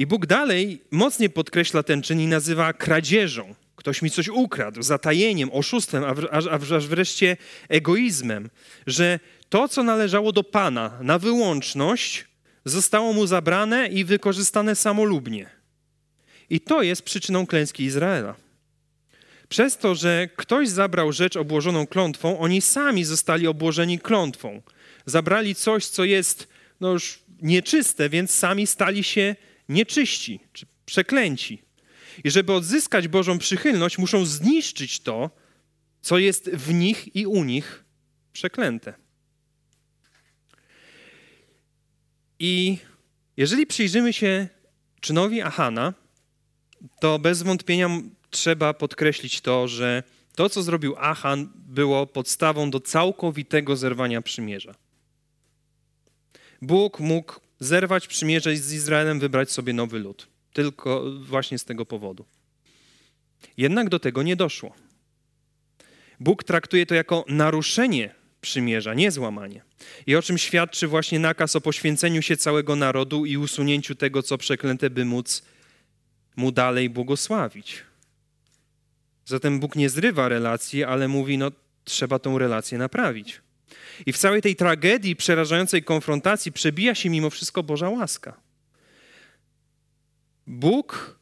I 0.00 0.06
Bóg 0.06 0.26
dalej 0.26 0.82
mocniej 0.90 1.30
podkreśla 1.30 1.82
ten 1.82 2.02
czyn 2.02 2.20
i 2.20 2.26
nazywa 2.26 2.72
kradzieżą 2.72 3.54
ktoś 3.76 4.02
mi 4.02 4.10
coś 4.10 4.28
ukradł, 4.28 4.82
zatajeniem, 4.82 5.50
oszustwem, 5.52 6.04
aż, 6.30 6.46
aż 6.72 6.86
wreszcie 6.86 7.36
egoizmem, 7.68 8.50
że 8.86 9.20
to, 9.48 9.68
co 9.68 9.82
należało 9.82 10.32
do 10.32 10.44
Pana 10.44 10.98
na 11.02 11.18
wyłączność, 11.18 12.24
zostało 12.64 13.12
mu 13.12 13.26
zabrane 13.26 13.88
i 13.88 14.04
wykorzystane 14.04 14.76
samolubnie. 14.76 15.50
I 16.50 16.60
to 16.60 16.82
jest 16.82 17.02
przyczyną 17.02 17.46
klęski 17.46 17.84
Izraela. 17.84 18.34
Przez 19.48 19.76
to, 19.76 19.94
że 19.94 20.28
ktoś 20.36 20.68
zabrał 20.68 21.12
rzecz 21.12 21.36
obłożoną 21.36 21.86
klątwą, 21.86 22.38
oni 22.38 22.60
sami 22.60 23.04
zostali 23.04 23.46
obłożeni 23.46 23.98
klątwą. 23.98 24.62
Zabrali 25.06 25.54
coś, 25.54 25.86
co 25.86 26.04
jest 26.04 26.48
no 26.80 26.92
już 26.92 27.18
nieczyste, 27.42 28.08
więc 28.08 28.30
sami 28.30 28.66
stali 28.66 29.04
się 29.04 29.36
nieczyści 29.70 30.40
czy 30.52 30.66
przeklęci. 30.86 31.62
I 32.24 32.30
żeby 32.30 32.52
odzyskać 32.52 33.08
Bożą 33.08 33.38
przychylność, 33.38 33.98
muszą 33.98 34.26
zniszczyć 34.26 35.00
to, 35.00 35.30
co 36.00 36.18
jest 36.18 36.50
w 36.50 36.74
nich 36.74 37.16
i 37.16 37.26
u 37.26 37.44
nich 37.44 37.84
przeklęte. 38.32 38.94
I 42.38 42.78
jeżeli 43.36 43.66
przyjrzymy 43.66 44.12
się 44.12 44.48
czynowi 45.00 45.40
Ahana, 45.40 45.94
to 47.00 47.18
bez 47.18 47.42
wątpienia 47.42 47.88
trzeba 48.30 48.74
podkreślić 48.74 49.40
to, 49.40 49.68
że 49.68 50.02
to, 50.34 50.48
co 50.48 50.62
zrobił 50.62 50.94
Achan, 50.98 51.52
było 51.54 52.06
podstawą 52.06 52.70
do 52.70 52.80
całkowitego 52.80 53.76
zerwania 53.76 54.22
przymierza. 54.22 54.74
Bóg 56.62 57.00
mógł 57.00 57.40
zerwać 57.60 58.06
przymierze 58.06 58.56
z 58.56 58.72
Izraelem, 58.72 59.20
wybrać 59.20 59.50
sobie 59.50 59.72
nowy 59.72 59.98
lud 59.98 60.28
tylko 60.52 61.04
właśnie 61.20 61.58
z 61.58 61.64
tego 61.64 61.86
powodu. 61.86 62.24
Jednak 63.56 63.88
do 63.88 63.98
tego 63.98 64.22
nie 64.22 64.36
doszło. 64.36 64.74
Bóg 66.20 66.44
traktuje 66.44 66.86
to 66.86 66.94
jako 66.94 67.24
naruszenie 67.28 68.14
przymierza, 68.40 68.94
nie 68.94 69.10
złamanie. 69.10 69.62
I 70.06 70.16
o 70.16 70.22
czym 70.22 70.38
świadczy 70.38 70.86
właśnie 70.88 71.18
nakaz 71.18 71.56
o 71.56 71.60
poświęceniu 71.60 72.22
się 72.22 72.36
całego 72.36 72.76
narodu 72.76 73.26
i 73.26 73.36
usunięciu 73.36 73.94
tego, 73.94 74.22
co 74.22 74.38
przeklęte, 74.38 74.90
by 74.90 75.04
móc 75.04 75.42
mu 76.36 76.52
dalej 76.52 76.90
błogosławić. 76.90 77.84
Zatem 79.26 79.60
Bóg 79.60 79.76
nie 79.76 79.90
zrywa 79.90 80.28
relacji, 80.28 80.84
ale 80.84 81.08
mówi, 81.08 81.38
no 81.38 81.50
trzeba 81.84 82.18
tą 82.18 82.38
relację 82.38 82.78
naprawić. 82.78 83.40
I 84.06 84.12
w 84.12 84.18
całej 84.18 84.42
tej 84.42 84.56
tragedii, 84.56 85.16
przerażającej 85.16 85.82
konfrontacji 85.82 86.52
przebija 86.52 86.94
się 86.94 87.10
mimo 87.10 87.30
wszystko 87.30 87.62
Boża 87.62 87.88
łaska. 87.88 88.40
Bóg 90.46 91.18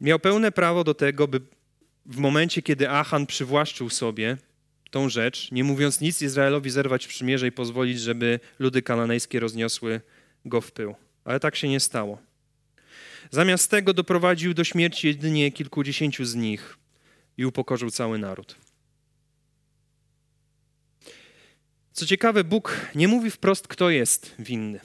miał 0.00 0.18
pełne 0.18 0.52
prawo 0.52 0.84
do 0.84 0.94
tego, 0.94 1.28
by 1.28 1.40
w 2.06 2.16
momencie, 2.16 2.62
kiedy 2.62 2.90
Achan 2.90 3.26
przywłaszczył 3.26 3.90
sobie 3.90 4.36
tą 4.90 5.08
rzecz, 5.08 5.52
nie 5.52 5.64
mówiąc 5.64 6.00
nic 6.00 6.22
Izraelowi 6.22 6.70
zerwać 6.70 7.06
przymierze 7.06 7.46
i 7.46 7.52
pozwolić, 7.52 8.00
żeby 8.00 8.40
ludy 8.58 8.82
kananejskie 8.82 9.40
rozniosły 9.40 10.00
go 10.44 10.60
w 10.60 10.72
pył. 10.72 10.94
Ale 11.24 11.40
tak 11.40 11.56
się 11.56 11.68
nie 11.68 11.80
stało. 11.80 12.18
Zamiast 13.30 13.70
tego 13.70 13.92
doprowadził 13.92 14.54
do 14.54 14.64
śmierci 14.64 15.06
jedynie 15.06 15.52
kilkudziesięciu 15.52 16.24
z 16.24 16.34
nich 16.34 16.78
i 17.36 17.46
upokorzył 17.46 17.90
cały 17.90 18.18
naród. 18.18 18.67
Co 21.98 22.06
ciekawe, 22.06 22.44
Bóg 22.44 22.76
nie 22.94 23.08
mówi 23.08 23.30
wprost, 23.30 23.68
kto 23.68 23.90
jest 23.90 24.34
winny. 24.38 24.80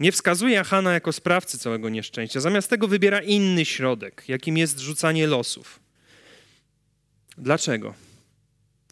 Nie 0.00 0.12
wskazuje 0.12 0.64
Hana 0.64 0.92
jako 0.92 1.12
sprawcy 1.12 1.58
całego 1.58 1.88
nieszczęścia. 1.88 2.40
Zamiast 2.40 2.70
tego 2.70 2.88
wybiera 2.88 3.20
inny 3.20 3.64
środek, 3.64 4.24
jakim 4.28 4.56
jest 4.56 4.78
rzucanie 4.78 5.26
losów. 5.26 5.80
Dlaczego? 7.38 7.94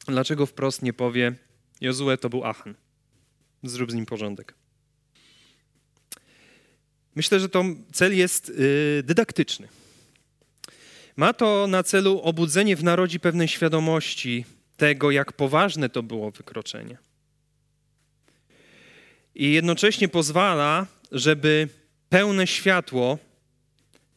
Dlaczego 0.07 0.47
wprost 0.47 0.83
nie 0.83 0.93
powie, 0.93 1.35
Jozue 1.81 2.19
to 2.21 2.29
był 2.29 2.45
Achan? 2.45 2.75
zrób 3.63 3.91
z 3.91 3.95
nim 3.95 4.07
porządek. 4.07 4.55
Myślę, 7.15 7.41
że 7.41 7.49
to 7.49 7.65
cel 7.93 8.17
jest 8.17 8.49
y, 8.49 9.03
dydaktyczny. 9.05 9.69
Ma 11.17 11.33
to 11.33 11.67
na 11.67 11.83
celu 11.83 12.21
obudzenie 12.21 12.77
w 12.77 12.85
narodzie 12.85 13.21
pewnej 13.21 13.49
świadomości 13.49 14.45
tego, 14.77 15.11
jak 15.11 15.33
poważne 15.33 15.89
to 15.89 16.03
było 16.03 16.31
wykroczenie. 16.31 16.99
I 19.35 19.53
jednocześnie 19.53 20.09
pozwala, 20.09 20.87
żeby 21.13 21.69
pełne 22.09 22.47
światło 22.47 23.19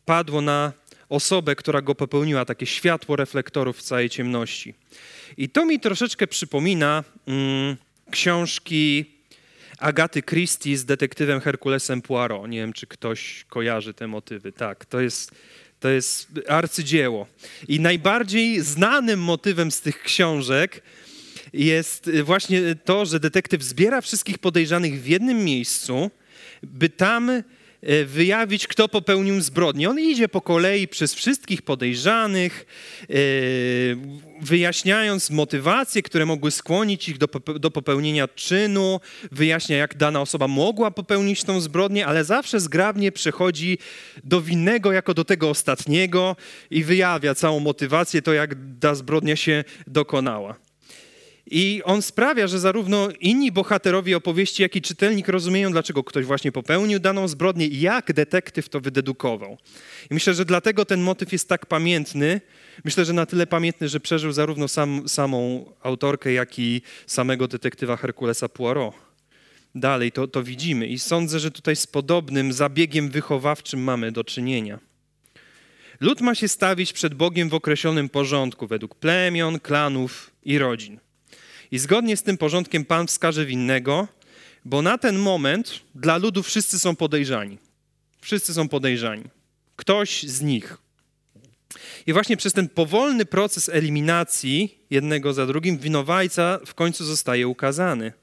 padło 0.06 0.42
na 0.42 0.74
osobę, 1.10 1.56
która 1.56 1.82
go 1.82 1.96
popełniła, 1.96 2.46
takie 2.46 2.66
światło 2.66 3.16
reflektorów 3.16 3.78
w 3.78 3.82
całej 3.82 4.10
ciemności. 4.10 4.74
I 5.38 5.50
to 5.50 5.66
mi 5.66 5.80
troszeczkę 5.80 6.28
przypomina 6.28 7.04
mm, 7.28 7.78
książki 8.12 9.06
Agaty 9.78 10.24
Christie 10.24 10.78
z 10.78 10.86
detektywem 10.86 11.42
Herkulesem 11.42 12.02
Poirot. 12.02 12.50
Nie 12.50 12.58
wiem, 12.58 12.74
czy 12.74 12.88
ktoś 12.88 13.46
kojarzy 13.50 13.94
te 13.94 14.08
motywy. 14.08 14.52
Tak, 14.52 14.86
to 14.86 15.00
jest, 15.00 15.32
to 15.80 15.90
jest 15.90 16.28
arcydzieło. 16.48 17.28
I 17.68 17.80
najbardziej 17.80 18.62
znanym 18.62 19.20
motywem 19.20 19.72
z 19.72 19.82
tych 19.82 20.04
książek 20.04 20.82
jest 21.54 22.12
właśnie 22.24 22.76
to, 22.76 23.06
że 23.06 23.20
detektyw 23.20 23.64
zbiera 23.64 24.02
wszystkich 24.02 24.38
podejrzanych 24.38 25.02
w 25.02 25.08
jednym 25.08 25.46
miejscu, 25.46 26.12
by 26.64 26.90
tam 26.90 27.44
E, 27.82 28.06
wyjawić, 28.06 28.68
kto 28.68 28.88
popełnił 28.88 29.42
zbrodnię. 29.42 29.90
On 29.90 30.00
idzie 30.00 30.30
po 30.30 30.42
kolei 30.42 30.88
przez 30.88 31.14
wszystkich 31.14 31.62
podejrzanych, 31.62 32.66
e, 33.02 33.06
wyjaśniając 34.42 35.30
motywacje, 35.30 36.02
które 36.02 36.26
mogły 36.26 36.52
skłonić 36.52 37.10
ich 37.10 37.18
do 37.60 37.72
popełnienia 37.72 38.28
czynu, 38.28 39.00
wyjaśnia, 39.32 39.78
jak 39.78 39.98
dana 39.98 40.22
osoba 40.22 40.48
mogła 40.48 40.92
popełnić 40.92 41.44
tą 41.44 41.62
zbrodnię, 41.62 42.08
ale 42.08 42.24
zawsze 42.24 42.60
zgrabnie 42.60 43.12
przechodzi 43.12 43.78
do 44.24 44.42
winnego 44.42 44.92
jako 44.92 45.14
do 45.14 45.26
tego 45.26 45.50
ostatniego 45.50 46.36
i 46.72 46.84
wyjawia 46.84 47.36
całą 47.36 47.60
motywację, 47.60 48.22
to 48.22 48.34
jak 48.34 48.56
ta 48.80 48.96
zbrodnia 48.96 49.36
się 49.36 49.64
dokonała. 49.88 50.67
I 51.52 51.82
on 51.86 52.02
sprawia, 52.02 52.48
że 52.48 52.60
zarówno 52.60 53.10
inni 53.20 53.52
bohaterowie 53.52 54.18
opowieści, 54.18 54.62
jak 54.62 54.76
i 54.76 54.82
czytelnik 54.82 55.28
rozumieją, 55.28 55.72
dlaczego 55.72 56.04
ktoś 56.04 56.26
właśnie 56.26 56.52
popełnił 56.52 57.00
daną 57.00 57.28
zbrodnię 57.28 57.66
i 57.66 57.82
jak 57.82 58.14
detektyw 58.14 58.70
to 58.70 58.80
wydedukował. 58.80 59.58
I 60.12 60.14
myślę, 60.14 60.34
że 60.34 60.46
dlatego 60.46 60.86
ten 60.86 61.02
motyw 61.02 61.32
jest 61.32 61.50
tak 61.50 61.66
pamiętny. 61.66 62.42
Myślę, 62.86 63.06
że 63.06 63.14
na 63.14 63.26
tyle 63.26 63.48
pamiętny, 63.48 63.90
że 63.90 64.00
przeżył 64.00 64.32
zarówno 64.32 64.68
sam, 64.68 65.10
samą 65.10 65.66
autorkę, 65.84 66.34
jak 66.34 66.60
i 66.60 66.82
samego 67.06 67.48
detektywa 67.48 67.98
Herkulesa 67.98 68.50
Poirot. 68.50 68.96
Dalej 69.76 70.12
to, 70.12 70.28
to 70.28 70.44
widzimy 70.44 70.88
i 70.88 71.00
sądzę, 71.00 71.40
że 71.40 71.52
tutaj 71.52 71.76
z 71.76 71.88
podobnym 71.88 72.54
zabiegiem 72.54 73.10
wychowawczym 73.10 73.80
mamy 73.80 74.12
do 74.12 74.24
czynienia. 74.24 74.80
Lud 76.00 76.22
ma 76.22 76.36
się 76.36 76.48
stawić 76.48 76.94
przed 76.94 77.14
Bogiem 77.14 77.50
w 77.50 77.54
określonym 77.54 78.10
porządku, 78.10 78.68
według 78.68 78.96
plemion, 78.96 79.60
klanów 79.60 80.32
i 80.44 80.58
rodzin. 80.58 81.00
I 81.72 81.80
zgodnie 81.80 82.18
z 82.18 82.24
tym 82.24 82.38
porządkiem 82.38 82.86
Pan 82.86 83.08
wskaże 83.08 83.46
winnego, 83.46 84.08
bo 84.66 84.82
na 84.82 84.98
ten 84.98 85.18
moment 85.20 85.80
dla 85.96 86.18
ludu 86.18 86.44
wszyscy 86.44 86.80
są 86.80 86.96
podejrzani. 86.96 87.58
Wszyscy 88.22 88.54
są 88.54 88.68
podejrzani. 88.68 89.24
Ktoś 89.76 90.24
z 90.24 90.42
nich. 90.42 90.78
I 92.08 92.14
właśnie 92.14 92.38
przez 92.38 92.54
ten 92.54 92.70
powolny 92.70 93.26
proces 93.26 93.70
eliminacji 93.70 94.78
jednego 94.90 95.34
za 95.34 95.46
drugim 95.46 95.78
winowajca 95.78 96.60
w 96.66 96.74
końcu 96.74 97.06
zostaje 97.06 97.48
ukazany. 97.48 98.14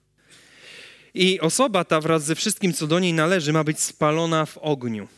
I 1.15 1.41
osoba 1.41 1.85
ta 1.85 2.01
wraz 2.01 2.25
ze 2.25 2.35
wszystkim, 2.35 2.73
co 2.73 2.87
do 2.87 2.99
niej 2.99 3.13
należy, 3.13 3.53
ma 3.53 3.65
być 3.65 3.81
spalona 3.81 4.47
w 4.47 4.59
ogniu. 4.59 5.09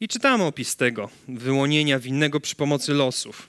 I 0.00 0.08
czytamy 0.08 0.44
opis 0.44 0.76
tego 0.76 1.10
wyłonienia 1.28 1.98
winnego 1.98 2.40
przy 2.40 2.56
pomocy 2.56 2.94
losów. 2.94 3.48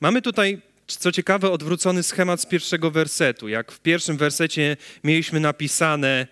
Mamy 0.00 0.22
tutaj 0.22 0.60
co 0.96 1.12
ciekawe, 1.12 1.50
odwrócony 1.50 2.02
schemat 2.02 2.40
z 2.40 2.46
pierwszego 2.46 2.90
wersetu. 2.90 3.48
Jak 3.48 3.72
w 3.72 3.80
pierwszym 3.80 4.16
wersecie 4.16 4.76
mieliśmy 5.04 5.40
napisane, 5.40 6.26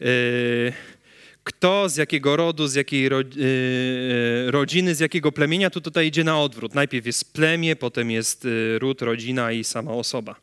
yy, 0.00 0.72
kto, 1.44 1.88
z 1.88 1.96
jakiego 1.96 2.36
rodu, 2.36 2.66
z 2.66 2.74
jakiej 2.74 3.02
yy, 3.02 4.50
rodziny, 4.50 4.94
z 4.94 5.00
jakiego 5.00 5.32
plemienia, 5.32 5.70
to 5.70 5.80
tutaj 5.80 6.06
idzie 6.06 6.24
na 6.24 6.40
odwrót. 6.40 6.74
Najpierw 6.74 7.06
jest 7.06 7.32
plemię, 7.32 7.76
potem 7.76 8.10
jest 8.10 8.44
yy, 8.44 8.78
ród, 8.78 9.02
rodzina 9.02 9.52
i 9.52 9.64
sama 9.64 9.92
osoba. 9.92 10.36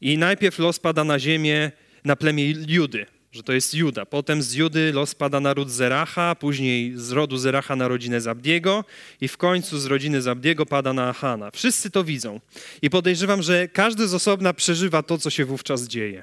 I 0.00 0.18
najpierw 0.18 0.58
los 0.58 0.78
pada 0.78 1.04
na 1.04 1.18
ziemię, 1.18 1.72
na 2.04 2.16
plemię 2.16 2.50
Judy 2.68 3.06
że 3.36 3.42
to 3.42 3.52
jest 3.52 3.74
Juda. 3.74 4.06
Potem 4.06 4.42
z 4.42 4.54
Judy 4.54 4.92
los 4.92 5.14
pada 5.14 5.40
na 5.40 5.54
ród 5.54 5.70
Zeracha, 5.70 6.34
później 6.34 6.92
z 6.96 7.12
rodu 7.12 7.36
Zeracha 7.36 7.76
na 7.76 7.88
rodzinę 7.88 8.20
Zabdiego 8.20 8.84
i 9.20 9.28
w 9.28 9.36
końcu 9.36 9.78
z 9.78 9.86
rodziny 9.86 10.22
Zabdiego 10.22 10.66
pada 10.66 10.92
na 10.92 11.08
Achana. 11.08 11.50
Wszyscy 11.50 11.90
to 11.90 12.04
widzą 12.04 12.40
i 12.82 12.90
podejrzewam, 12.90 13.42
że 13.42 13.68
każdy 13.68 14.08
z 14.08 14.14
osobna 14.14 14.52
przeżywa 14.54 15.02
to, 15.02 15.18
co 15.18 15.30
się 15.30 15.44
wówczas 15.44 15.82
dzieje. 15.82 16.22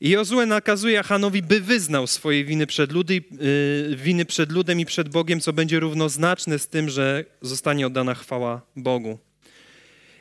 I 0.00 0.10
Jozue 0.10 0.46
nakazuje 0.46 1.00
Achanowi, 1.00 1.42
by 1.42 1.60
wyznał 1.60 2.06
swoje 2.06 2.44
winy 2.44 2.66
przed, 2.66 2.92
ludy, 2.92 3.14
yy, 3.14 3.96
winy 3.96 4.24
przed 4.24 4.52
ludem 4.52 4.80
i 4.80 4.86
przed 4.86 5.08
Bogiem, 5.08 5.40
co 5.40 5.52
będzie 5.52 5.80
równoznaczne 5.80 6.58
z 6.58 6.68
tym, 6.68 6.88
że 6.88 7.24
zostanie 7.42 7.86
oddana 7.86 8.14
chwała 8.14 8.62
Bogu. 8.76 9.18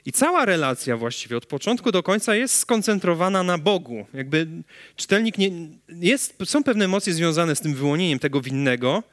I 0.06 0.12
cała 0.12 0.46
relacja 0.46 0.98
właściwie 0.98 1.38
od 1.38 1.46
początku 1.46 1.92
do 1.92 2.04
końca 2.04 2.36
jest 2.36 2.56
skoncentrowana 2.56 3.44
na 3.44 3.58
Bogu. 3.58 4.06
Jakby 4.14 4.48
czytelnik 4.96 5.38
nie, 5.38 5.52
jest, 5.90 6.36
są 6.46 6.64
pewne 6.64 6.86
emocje 6.86 7.14
związane 7.14 7.56
z 7.56 7.62
tym 7.62 7.74
wyłonieniem 7.74 8.20
tego 8.20 8.42
winnego, 8.42 9.04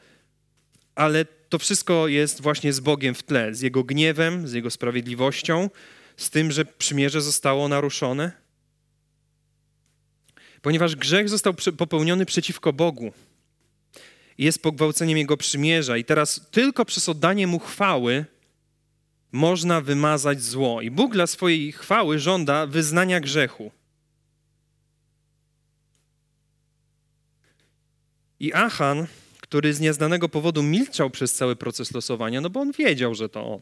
ale 0.94 1.24
to 1.24 1.58
wszystko 1.58 2.08
jest 2.08 2.40
właśnie 2.40 2.72
z 2.72 2.80
Bogiem 2.80 3.14
w 3.14 3.22
tle, 3.22 3.54
z 3.54 3.60
Jego 3.60 3.84
gniewem, 3.84 4.48
z 4.48 4.52
Jego 4.52 4.70
sprawiedliwością, 4.70 5.70
z 6.16 6.30
tym, 6.30 6.52
że 6.52 6.64
przymierze 6.64 7.20
zostało 7.20 7.68
naruszone. 7.68 8.32
Ponieważ 10.62 10.96
grzech 10.96 11.28
został 11.28 11.54
popełniony 11.76 12.26
przeciwko 12.26 12.72
Bogu. 12.72 13.12
Jest 14.38 14.62
pogwałceniem 14.62 15.18
Jego 15.18 15.36
przymierza 15.36 15.96
i 15.96 16.04
teraz 16.04 16.48
tylko 16.50 16.84
przez 16.84 17.08
oddanie 17.08 17.46
Mu 17.46 17.58
chwały 17.58 18.24
można 19.36 19.80
wymazać 19.80 20.42
zło. 20.42 20.82
I 20.82 20.90
Bóg 20.90 21.12
dla 21.12 21.26
swojej 21.26 21.72
chwały 21.72 22.18
żąda 22.18 22.66
wyznania 22.66 23.20
grzechu. 23.20 23.70
I 28.40 28.52
Achan, 28.52 29.06
który 29.40 29.74
z 29.74 29.80
nieznanego 29.80 30.28
powodu 30.28 30.62
milczał 30.62 31.10
przez 31.10 31.34
cały 31.34 31.56
proces 31.56 31.92
losowania, 31.92 32.40
no 32.40 32.50
bo 32.50 32.60
on 32.60 32.72
wiedział, 32.72 33.14
że 33.14 33.28
to 33.28 33.52
on. 33.54 33.60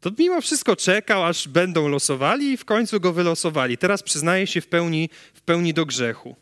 To 0.00 0.10
mimo 0.18 0.40
wszystko 0.40 0.76
czekał, 0.76 1.24
aż 1.24 1.48
będą 1.48 1.88
losowali 1.88 2.52
i 2.52 2.56
w 2.56 2.64
końcu 2.64 3.00
go 3.00 3.12
wylosowali. 3.12 3.78
Teraz 3.78 4.02
przyznaje 4.02 4.46
się 4.46 4.60
w 4.60 4.66
pełni, 4.66 5.10
w 5.34 5.40
pełni 5.40 5.74
do 5.74 5.86
grzechu. 5.86 6.36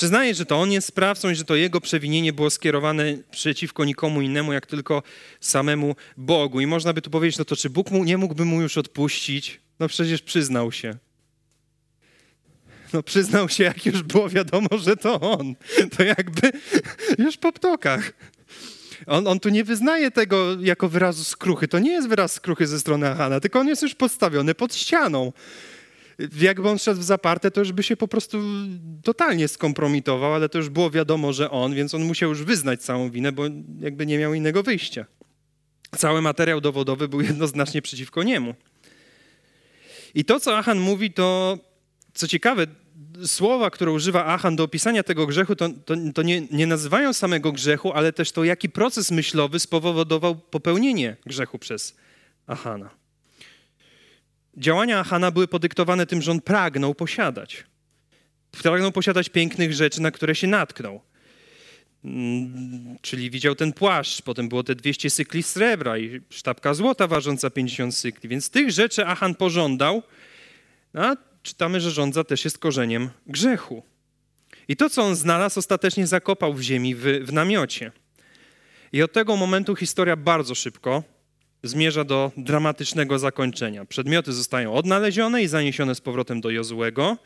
Przyznaje, 0.00 0.34
że 0.34 0.46
to 0.46 0.60
on 0.60 0.72
jest 0.72 0.88
sprawcą 0.88 1.30
i 1.30 1.34
że 1.34 1.44
to 1.44 1.56
jego 1.56 1.80
przewinienie 1.80 2.32
było 2.32 2.50
skierowane 2.50 3.04
przeciwko 3.30 3.84
nikomu 3.84 4.20
innemu, 4.20 4.52
jak 4.52 4.66
tylko 4.66 5.02
samemu 5.40 5.96
Bogu. 6.16 6.60
I 6.60 6.66
można 6.66 6.92
by 6.92 7.02
tu 7.02 7.10
powiedzieć, 7.10 7.38
no 7.38 7.44
to 7.44 7.56
czy 7.56 7.70
Bóg 7.70 7.90
mu, 7.90 8.04
nie 8.04 8.18
mógłby 8.18 8.44
mu 8.44 8.62
już 8.62 8.78
odpuścić? 8.78 9.60
No 9.80 9.88
przecież 9.88 10.22
przyznał 10.22 10.72
się. 10.72 10.96
No 12.92 13.02
przyznał 13.02 13.48
się, 13.48 13.64
jak 13.64 13.86
już 13.86 14.02
było 14.02 14.28
wiadomo, 14.28 14.68
że 14.78 14.96
to 14.96 15.20
on. 15.20 15.54
To 15.96 16.02
jakby 16.02 16.52
już 17.18 17.36
po 17.36 17.52
ptokach. 17.52 18.12
On, 19.06 19.26
on 19.26 19.40
tu 19.40 19.48
nie 19.48 19.64
wyznaje 19.64 20.10
tego 20.10 20.60
jako 20.60 20.88
wyrazu 20.88 21.24
skruchy. 21.24 21.68
To 21.68 21.78
nie 21.78 21.90
jest 21.90 22.08
wyraz 22.08 22.32
skruchy 22.32 22.66
ze 22.66 22.80
strony 22.80 23.08
Ahana, 23.08 23.40
tylko 23.40 23.60
on 23.60 23.68
jest 23.68 23.82
już 23.82 23.94
podstawiony 23.94 24.54
pod 24.54 24.74
ścianą 24.74 25.32
jakby 26.40 26.68
on 26.68 26.78
szedł 26.78 27.00
w 27.00 27.04
zaparte, 27.04 27.50
to 27.50 27.60
już 27.60 27.72
by 27.72 27.82
się 27.82 27.96
po 27.96 28.08
prostu 28.08 28.42
totalnie 29.02 29.48
skompromitował, 29.48 30.34
ale 30.34 30.48
to 30.48 30.58
już 30.58 30.68
było 30.68 30.90
wiadomo, 30.90 31.32
że 31.32 31.50
on, 31.50 31.74
więc 31.74 31.94
on 31.94 32.02
musiał 32.02 32.28
już 32.28 32.44
wyznać 32.44 32.82
całą 32.82 33.10
winę, 33.10 33.32
bo 33.32 33.42
jakby 33.80 34.06
nie 34.06 34.18
miał 34.18 34.34
innego 34.34 34.62
wyjścia. 34.62 35.06
Cały 35.96 36.22
materiał 36.22 36.60
dowodowy 36.60 37.08
był 37.08 37.20
jednoznacznie 37.30 37.82
przeciwko 37.82 38.22
niemu. 38.22 38.54
I 40.14 40.24
to, 40.24 40.40
co 40.40 40.58
Achan 40.58 40.80
mówi, 40.80 41.12
to 41.12 41.58
co 42.14 42.28
ciekawe, 42.28 42.66
słowa, 43.26 43.70
które 43.70 43.92
używa 43.92 44.24
Achan 44.24 44.56
do 44.56 44.64
opisania 44.64 45.02
tego 45.02 45.26
grzechu, 45.26 45.56
to, 45.56 45.68
to, 45.68 45.94
to 46.14 46.22
nie, 46.22 46.40
nie, 46.40 46.66
nazywają 46.66 47.12
samego 47.12 47.52
grzechu, 47.52 47.92
ale 47.92 48.12
też 48.12 48.32
to, 48.32 48.44
jaki 48.44 48.68
proces 48.68 49.10
myślowy 49.10 49.60
spowodował 49.60 50.34
popełnienie 50.34 51.16
grzechu 51.26 51.58
przez 51.58 51.96
Achana. 52.46 52.99
Działania 54.60 54.98
Ahana 54.98 55.30
były 55.30 55.48
podyktowane 55.48 56.06
tym, 56.06 56.22
że 56.22 56.30
on 56.30 56.40
pragnął 56.40 56.94
posiadać. 56.94 57.64
Pragnął 58.62 58.92
posiadać 58.92 59.28
pięknych 59.28 59.72
rzeczy, 59.72 60.02
na 60.02 60.10
które 60.10 60.34
się 60.34 60.46
natknął. 60.46 61.00
Mm, 62.04 62.98
czyli 63.00 63.30
widział 63.30 63.54
ten 63.54 63.72
płaszcz, 63.72 64.22
potem 64.22 64.48
było 64.48 64.62
te 64.62 64.74
200 64.74 65.10
cykli 65.10 65.42
srebra 65.42 65.98
i 65.98 66.20
sztabka 66.30 66.74
złota 66.74 67.06
ważąca 67.06 67.50
50 67.50 67.96
cykli. 67.96 68.28
Więc 68.28 68.50
tych 68.50 68.70
rzeczy 68.70 69.06
Achan 69.06 69.34
pożądał, 69.34 70.02
a 70.94 71.16
czytamy, 71.42 71.80
że 71.80 71.90
żądza 71.90 72.24
też 72.24 72.44
jest 72.44 72.58
korzeniem 72.58 73.10
grzechu. 73.26 73.82
I 74.68 74.76
to, 74.76 74.90
co 74.90 75.02
on 75.02 75.16
znalazł, 75.16 75.58
ostatecznie 75.58 76.06
zakopał 76.06 76.54
w 76.54 76.60
ziemi, 76.60 76.94
w, 76.94 77.02
w 77.02 77.32
namiocie. 77.32 77.92
I 78.92 79.02
od 79.02 79.12
tego 79.12 79.36
momentu 79.36 79.76
historia 79.76 80.16
bardzo 80.16 80.54
szybko 80.54 81.02
zmierza 81.62 82.04
do 82.04 82.32
dramatycznego 82.36 83.18
zakończenia. 83.18 83.84
Przedmioty 83.84 84.32
zostają 84.32 84.74
odnalezione 84.74 85.42
i 85.42 85.48
zaniesione 85.48 85.94
z 85.94 86.00
powrotem 86.00 86.40
do 86.40 86.50
Jozułego 86.50 87.16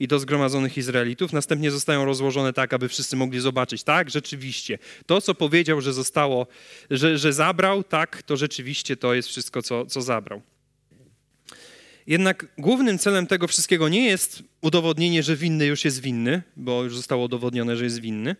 i 0.00 0.08
do 0.08 0.18
zgromadzonych 0.18 0.78
Izraelitów. 0.78 1.32
Następnie 1.32 1.70
zostają 1.70 2.04
rozłożone 2.04 2.52
tak, 2.52 2.72
aby 2.72 2.88
wszyscy 2.88 3.16
mogli 3.16 3.40
zobaczyć. 3.40 3.82
Tak, 3.82 4.10
rzeczywiście. 4.10 4.78
To, 5.06 5.20
co 5.20 5.34
powiedział, 5.34 5.80
że 5.80 5.92
zostało, 5.92 6.46
że, 6.90 7.18
że 7.18 7.32
zabrał, 7.32 7.84
tak, 7.84 8.22
to 8.22 8.36
rzeczywiście 8.36 8.96
to 8.96 9.14
jest 9.14 9.28
wszystko, 9.28 9.62
co, 9.62 9.86
co 9.86 10.02
zabrał. 10.02 10.42
Jednak 12.06 12.46
głównym 12.58 12.98
celem 12.98 13.26
tego 13.26 13.48
wszystkiego 13.48 13.88
nie 13.88 14.06
jest 14.06 14.42
udowodnienie, 14.60 15.22
że 15.22 15.36
winny 15.36 15.66
już 15.66 15.84
jest 15.84 16.00
winny, 16.00 16.42
bo 16.56 16.84
już 16.84 16.96
zostało 16.96 17.24
udowodnione, 17.24 17.76
że 17.76 17.84
jest 17.84 18.00
winny, 18.00 18.36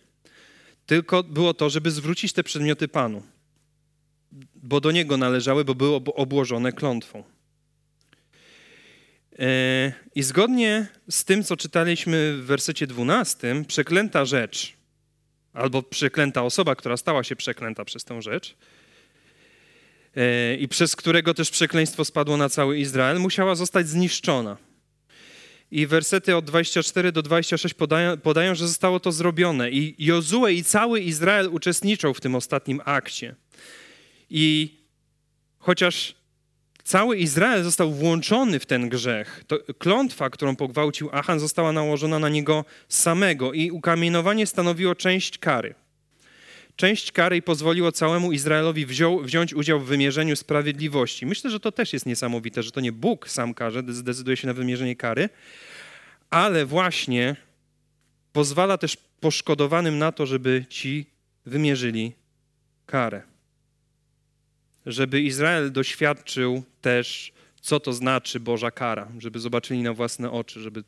tylko 0.85 1.23
było 1.23 1.53
to, 1.53 1.69
żeby 1.69 1.91
zwrócić 1.91 2.33
te 2.33 2.43
przedmioty 2.43 2.87
Panu 2.87 3.23
bo 4.55 4.81
do 4.81 4.91
niego 4.91 5.17
należały, 5.17 5.65
bo 5.65 5.75
były 5.75 5.95
obłożone 5.95 6.71
klątwą. 6.71 7.23
E, 9.39 9.93
I 10.15 10.23
zgodnie 10.23 10.87
z 11.09 11.25
tym, 11.25 11.43
co 11.43 11.57
czytaliśmy 11.57 12.33
w 12.37 12.45
wersecie 12.45 12.87
12, 12.87 13.63
przeklęta 13.67 14.25
rzecz, 14.25 14.73
albo 15.53 15.83
przeklęta 15.83 16.43
osoba, 16.43 16.75
która 16.75 16.97
stała 16.97 17.23
się 17.23 17.35
przeklęta 17.35 17.85
przez 17.85 18.03
tę 18.03 18.21
rzecz, 18.21 18.55
e, 20.15 20.55
i 20.55 20.67
przez 20.67 20.95
którego 20.95 21.33
też 21.33 21.51
przekleństwo 21.51 22.05
spadło 22.05 22.37
na 22.37 22.49
cały 22.49 22.79
Izrael, 22.79 23.19
musiała 23.19 23.55
zostać 23.55 23.87
zniszczona. 23.87 24.57
I 25.71 25.87
wersety 25.87 26.35
od 26.35 26.45
24 26.45 27.11
do 27.11 27.21
26 27.21 27.73
podają, 27.73 28.17
podają, 28.17 28.55
że 28.55 28.67
zostało 28.67 28.99
to 28.99 29.11
zrobione. 29.11 29.71
I 29.71 30.05
Jozue 30.05 30.47
i 30.47 30.63
cały 30.63 30.99
Izrael 30.99 31.49
uczestniczą 31.51 32.13
w 32.13 32.21
tym 32.21 32.35
ostatnim 32.35 32.81
akcie. 32.85 33.35
I 34.35 34.77
chociaż 35.59 36.15
cały 36.83 37.17
Izrael 37.17 37.63
został 37.63 37.91
włączony 37.91 38.59
w 38.59 38.65
ten 38.65 38.89
grzech, 38.89 39.43
to 39.47 39.59
klątwa, 39.77 40.29
którą 40.29 40.55
pogwałcił 40.55 41.09
Achan, 41.11 41.39
została 41.39 41.71
nałożona 41.71 42.19
na 42.19 42.29
niego 42.29 42.65
samego 42.87 43.53
i 43.53 43.71
ukamienowanie 43.71 44.47
stanowiło 44.47 44.95
część 44.95 45.37
kary. 45.37 45.75
Część 46.75 47.11
kary 47.11 47.41
pozwoliło 47.41 47.91
całemu 47.91 48.31
Izraelowi 48.31 48.85
wziął, 48.85 49.19
wziąć 49.19 49.53
udział 49.53 49.79
w 49.79 49.85
wymierzeniu 49.85 50.35
sprawiedliwości. 50.35 51.25
Myślę, 51.25 51.49
że 51.49 51.59
to 51.59 51.71
też 51.71 51.93
jest 51.93 52.05
niesamowite, 52.05 52.63
że 52.63 52.71
to 52.71 52.81
nie 52.81 52.91
Bóg 52.91 53.29
sam 53.29 53.53
karze, 53.53 53.83
zdecyduje 53.87 54.37
się 54.37 54.47
na 54.47 54.53
wymierzenie 54.53 54.95
kary, 54.95 55.29
ale 56.29 56.65
właśnie 56.65 57.35
pozwala 58.31 58.77
też 58.77 58.97
poszkodowanym 59.19 59.97
na 59.97 60.11
to, 60.11 60.25
żeby 60.25 60.65
ci 60.69 61.05
wymierzyli 61.45 62.13
karę 62.85 63.32
żeby 64.85 65.21
Izrael 65.21 65.71
doświadczył 65.71 66.63
też, 66.81 67.33
co 67.61 67.79
to 67.79 67.93
znaczy 67.93 68.39
Boża 68.39 68.71
kara, 68.71 69.11
żeby 69.19 69.39
zobaczyli 69.39 69.81
na 69.81 69.93
własne 69.93 70.31
oczy, 70.31 70.59
żeby 70.59 70.83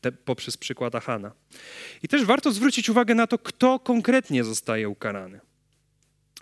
te, 0.00 0.12
poprzez 0.12 0.56
przykład 0.56 0.94
Achana. 0.94 1.32
I 2.02 2.08
też 2.08 2.24
warto 2.24 2.52
zwrócić 2.52 2.88
uwagę 2.88 3.14
na 3.14 3.26
to, 3.26 3.38
kto 3.38 3.78
konkretnie 3.78 4.44
zostaje 4.44 4.88
ukarany. 4.88 5.40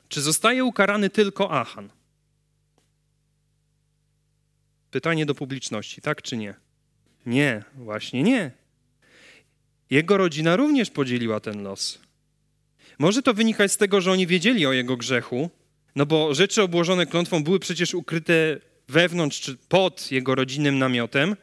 Czy 0.08 0.20
zostaje 0.20 0.64
ukarany 0.64 1.10
tylko 1.10 1.50
Achan? 1.60 1.90
Pytanie 4.90 5.26
do 5.26 5.34
publiczności, 5.34 6.00
tak 6.00 6.22
czy 6.22 6.36
nie? 6.36 6.54
Nie, 7.26 7.64
właśnie 7.74 8.22
nie. 8.22 8.50
Jego 9.90 10.16
rodzina 10.16 10.56
również 10.56 10.90
podzieliła 10.90 11.40
ten 11.40 11.62
los. 11.62 11.98
Może 12.98 13.22
to 13.22 13.34
wynikać 13.34 13.72
z 13.72 13.76
tego, 13.76 14.00
że 14.00 14.12
oni 14.12 14.26
wiedzieli 14.26 14.66
o 14.66 14.72
jego 14.72 14.96
grzechu, 14.96 15.50
no 15.96 16.06
bo 16.06 16.34
rzeczy 16.34 16.62
obłożone 16.62 17.06
klątwą 17.06 17.44
były 17.44 17.58
przecież 17.58 17.94
ukryte 17.94 18.60
wewnątrz 18.88 19.40
czy 19.40 19.56
pod 19.68 20.12
jego 20.12 20.34
rodzinnym 20.34 20.78
namiotem. 20.78 21.36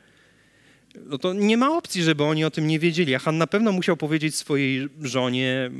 No 1.05 1.17
to 1.17 1.33
nie 1.33 1.57
ma 1.57 1.77
opcji, 1.77 2.03
żeby 2.03 2.23
oni 2.23 2.45
o 2.45 2.51
tym 2.51 2.67
nie 2.67 2.79
wiedzieli. 2.79 3.15
A 3.15 3.19
Han 3.19 3.37
na 3.37 3.47
pewno 3.47 3.71
musiał 3.71 3.97
powiedzieć 3.97 4.35
swojej 4.35 4.87
żonie, 5.01 5.71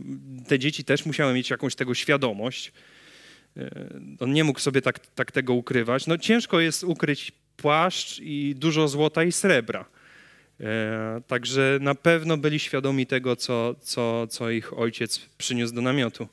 te 0.48 0.60
dzieci 0.60 0.84
też 0.84 1.06
musiały 1.06 1.34
mieć 1.34 1.50
jakąś 1.50 1.76
tego 1.76 1.94
świadomość. 1.94 2.72
E, 3.58 3.90
on 4.20 4.34
nie 4.34 4.44
mógł 4.44 4.60
sobie 4.60 4.82
tak, 4.82 5.00
tak 5.00 5.32
tego 5.32 5.54
ukrywać. 5.54 6.08
No 6.08 6.18
ciężko 6.18 6.60
jest 6.60 6.84
ukryć 6.84 7.32
płaszcz 7.58 8.20
i 8.20 8.56
dużo 8.58 8.88
złota 8.88 9.24
i 9.24 9.32
srebra. 9.32 9.86
E, 10.60 11.22
także 11.28 11.78
na 11.82 11.96
pewno 11.96 12.38
byli 12.38 12.60
świadomi 12.60 13.08
tego, 13.08 13.36
co, 13.36 13.76
co, 13.82 14.28
co 14.28 14.50
ich 14.50 14.80
ojciec 14.80 15.20
przyniósł 15.38 15.76
do 15.76 15.82
namiotu. 15.82 16.28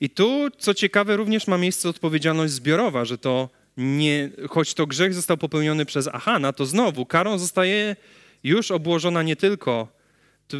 I 0.00 0.10
tu, 0.10 0.48
co 0.58 0.74
ciekawe, 0.74 1.16
również 1.16 1.46
ma 1.46 1.58
miejsce 1.58 1.88
odpowiedzialność 1.88 2.52
zbiorowa, 2.52 3.04
że 3.04 3.18
to 3.18 3.48
nie, 3.76 4.30
choć 4.48 4.74
to 4.74 4.86
grzech 4.86 5.14
został 5.14 5.36
popełniony 5.36 5.84
przez 5.84 6.08
Ahana, 6.08 6.52
to 6.52 6.66
znowu 6.66 7.06
karą 7.06 7.38
zostaje 7.38 7.96
już 8.44 8.70
obłożona 8.70 9.22
nie 9.22 9.36
tylko, 9.36 9.88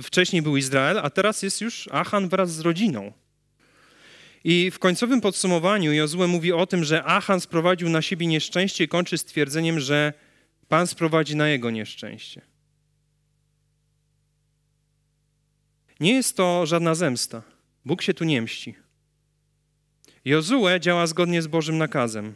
wcześniej 0.03 0.43
był 0.43 0.57
Izrael, 0.57 0.99
a 0.99 1.11
teraz 1.11 1.43
jest 1.43 1.61
już 1.61 1.89
Achan 1.93 2.29
wraz 2.29 2.53
z 2.53 2.61
rodziną. 2.61 3.13
I 4.45 4.71
w 4.71 4.79
końcowym 4.79 5.21
podsumowaniu 5.21 5.93
Jozue 5.93 6.27
mówi 6.27 6.53
o 6.53 6.67
tym, 6.67 6.85
że 6.85 7.05
Achan 7.05 7.41
sprowadził 7.41 7.89
na 7.89 8.03
siebie 8.03 8.27
nieszczęście 8.27 8.85
i 8.85 8.89
kończy 8.89 9.19
stwierdzeniem, 9.19 9.81
że 9.81 10.13
Pan 10.69 10.87
sprowadzi 10.87 11.37
na 11.37 11.49
jego 11.49 11.71
nieszczęście. 11.71 12.41
Nie 16.01 16.15
jest 16.15 16.37
to 16.37 16.67
żadna 16.67 16.95
zemsta. 16.95 17.43
Bóg 17.85 18.03
się 18.03 18.15
tu 18.15 18.25
nie 18.25 18.43
mści. 18.43 18.84
Jozue 20.25 20.81
działa 20.81 21.07
zgodnie 21.07 21.43
z 21.43 21.47
Bożym 21.47 21.79
nakazem. 21.79 22.35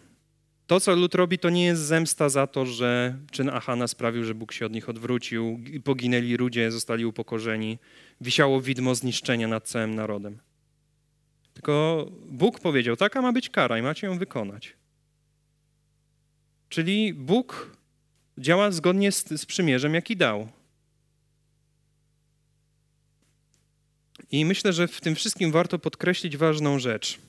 To, 0.67 0.81
co 0.81 0.97
lud 0.97 1.15
robi, 1.15 1.39
to 1.39 1.51
nie 1.51 1.65
jest 1.65 1.83
zemsta 1.83 2.29
za 2.29 2.47
to, 2.47 2.67
że 2.67 3.19
czyn 3.31 3.49
Achana 3.49 3.89
sprawił, 3.89 4.25
że 4.25 4.35
Bóg 4.35 4.53
się 4.53 4.67
od 4.67 4.73
nich 4.73 4.89
odwrócił 4.89 5.61
poginęli 5.85 6.35
ludzie, 6.35 6.71
zostali 6.71 7.05
upokorzeni. 7.05 7.79
Wisiało 8.21 8.61
widmo 8.61 8.95
zniszczenia 8.95 9.49
nad 9.49 9.69
całym 9.69 9.95
narodem. 9.95 10.39
Tylko 11.55 12.07
Bóg 12.31 12.61
powiedział, 12.61 12.97
taka 12.97 13.23
ma 13.23 13.33
być 13.33 13.51
kara 13.51 13.79
i 13.79 13.83
macie 13.83 14.07
ją 14.07 14.19
wykonać. 14.19 14.77
Czyli 16.69 17.15
Bóg 17.15 17.77
działa 18.39 18.71
zgodnie 18.71 19.13
z, 19.13 19.29
z 19.29 19.47
przymierzem, 19.47 19.95
jaki 19.95 20.17
dał. 20.17 20.49
I 24.31 24.45
myślę, 24.45 24.73
że 24.73 24.89
w 24.89 25.01
tym 25.01 25.15
wszystkim 25.15 25.53
warto 25.53 25.79
podkreślić 25.79 26.37
ważną 26.37 26.79
rzecz– 26.79 27.19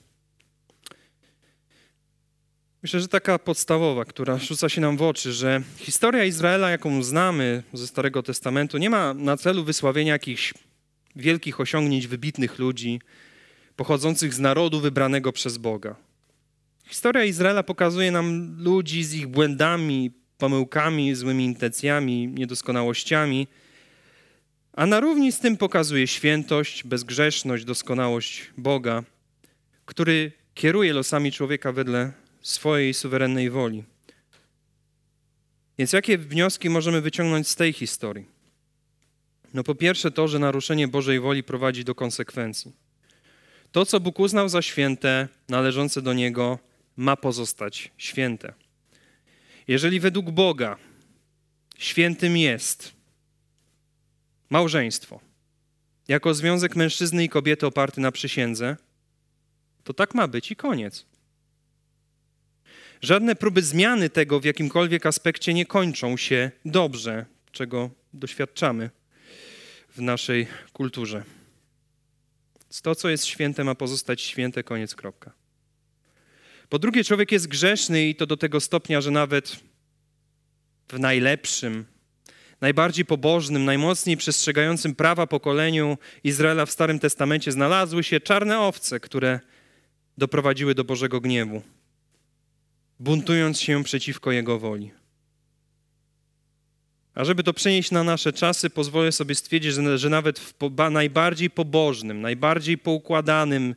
Myślę, 2.84 3.00
że 3.00 3.08
taka 3.08 3.40
podstawowa, 3.40 4.06
która 4.06 4.38
rzuca 4.38 4.70
się 4.70 4.82
nam 4.82 4.98
w 4.98 5.02
oczy, 5.02 5.34
że 5.34 5.62
historia 5.78 6.26
Izraela, 6.26 6.70
jaką 6.70 7.04
znamy 7.04 7.64
ze 7.74 7.88
Starego 7.88 8.24
Testamentu, 8.24 8.78
nie 8.78 8.90
ma 8.90 9.14
na 9.14 9.38
celu 9.38 9.64
wysławienia 9.64 10.14
jakichś 10.14 10.54
wielkich 11.16 11.60
osiągnięć 11.60 12.08
wybitnych 12.08 12.60
ludzi, 12.60 13.02
pochodzących 13.76 14.34
z 14.34 14.40
narodu 14.40 14.80
wybranego 14.80 15.32
przez 15.32 15.58
Boga. 15.58 15.96
Historia 16.86 17.24
Izraela 17.24 17.64
pokazuje 17.64 18.12
nam 18.12 18.56
ludzi 18.60 19.04
z 19.04 19.14
ich 19.14 19.28
błędami, 19.28 20.12
pomyłkami, 20.38 21.16
złymi 21.16 21.46
intencjami, 21.46 22.28
niedoskonałościami, 22.28 23.48
a 24.74 24.86
na 24.86 25.00
równi 25.00 25.32
z 25.32 25.40
tym 25.40 25.58
pokazuje 25.58 26.08
świętość, 26.08 26.84
bezgrzeszność, 26.84 27.66
doskonałość 27.66 28.52
Boga, 28.58 29.04
który 29.86 30.32
kieruje 30.54 30.94
losami 30.94 31.32
człowieka 31.32 31.72
wedle 31.72 32.19
swojej 32.42 32.94
suwerennej 32.94 33.50
woli. 33.50 33.84
Więc 35.78 35.94
jakie 35.94 36.18
wnioski 36.18 36.70
możemy 36.70 37.02
wyciągnąć 37.02 37.48
z 37.48 37.56
tej 37.56 37.74
historii? 37.74 38.26
No 39.54 39.64
po 39.64 39.76
pierwsze 39.76 40.12
to, 40.12 40.28
że 40.28 40.40
naruszenie 40.40 40.88
Bożej 40.88 41.20
woli 41.20 41.44
prowadzi 41.44 41.84
do 41.84 41.96
konsekwencji. 41.96 42.72
To, 43.72 43.86
co 43.86 44.00
Bóg 44.00 44.20
uznał 44.20 44.50
za 44.50 44.62
święte, 44.62 45.28
należące 45.50 46.02
do 46.02 46.14
Niego, 46.14 46.60
ma 46.98 47.16
pozostać 47.16 47.92
święte. 47.98 48.54
Jeżeli 49.68 50.00
według 50.00 50.32
Boga 50.32 50.78
świętym 51.78 52.38
jest 52.38 52.92
małżeństwo, 54.50 55.20
jako 56.08 56.34
związek 56.34 56.76
mężczyzny 56.76 57.24
i 57.24 57.30
kobiety 57.30 57.68
oparty 57.68 58.02
na 58.02 58.12
przysiędze, 58.12 58.78
to 59.84 59.94
tak 59.94 60.16
ma 60.16 60.28
być 60.28 60.52
i 60.52 60.56
koniec. 60.56 61.06
Żadne 63.02 63.36
próby 63.36 63.62
zmiany 63.62 64.10
tego 64.10 64.40
w 64.40 64.46
jakimkolwiek 64.46 65.06
aspekcie 65.06 65.54
nie 65.54 65.66
kończą 65.66 66.18
się 66.18 66.52
dobrze, 66.66 67.26
czego 67.52 67.90
doświadczamy 68.14 68.90
w 69.90 70.02
naszej 70.02 70.48
kulturze. 70.74 71.24
To, 72.82 72.96
co 72.96 73.10
jest 73.10 73.26
święte, 73.26 73.64
ma 73.64 73.76
pozostać 73.76 74.22
święte, 74.22 74.64
koniec, 74.64 74.96
kropka. 74.96 75.32
Po 76.70 76.80
drugie, 76.80 77.04
człowiek 77.04 77.32
jest 77.32 77.48
grzeszny 77.48 78.08
i 78.08 78.16
to 78.16 78.26
do 78.26 78.38
tego 78.38 78.60
stopnia, 78.60 79.02
że 79.02 79.12
nawet 79.12 79.60
w 80.90 81.00
najlepszym, 81.00 81.86
najbardziej 82.62 83.06
pobożnym, 83.06 83.66
najmocniej 83.66 84.18
przestrzegającym 84.18 84.96
prawa 84.96 85.28
pokoleniu 85.28 85.98
Izraela 86.24 86.66
w 86.66 86.72
Starym 86.72 87.00
Testamencie 87.00 87.52
znalazły 87.52 88.04
się 88.04 88.20
czarne 88.20 88.60
owce, 88.60 89.00
które 89.00 89.40
doprowadziły 90.18 90.76
do 90.76 90.84
Bożego 90.84 91.22
gniewu, 91.22 91.62
buntując 93.00 93.62
się 93.62 93.84
przeciwko 93.84 94.32
Jego 94.32 94.60
woli. 94.60 94.92
A 97.16 97.26
żeby 97.26 97.44
to 97.44 97.54
przenieść 97.54 97.92
na 97.92 98.04
nasze 98.04 98.34
czasy, 98.34 98.70
pozwolę 98.70 99.12
sobie 99.12 99.36
stwierdzić, 99.36 99.74
że, 99.74 99.98
że 99.98 100.10
nawet 100.10 100.40
w 100.40 100.54
po, 100.54 100.90
najbardziej 100.90 101.50
pobożnym, 101.50 102.22
najbardziej 102.22 102.78
poukładanym 102.78 103.76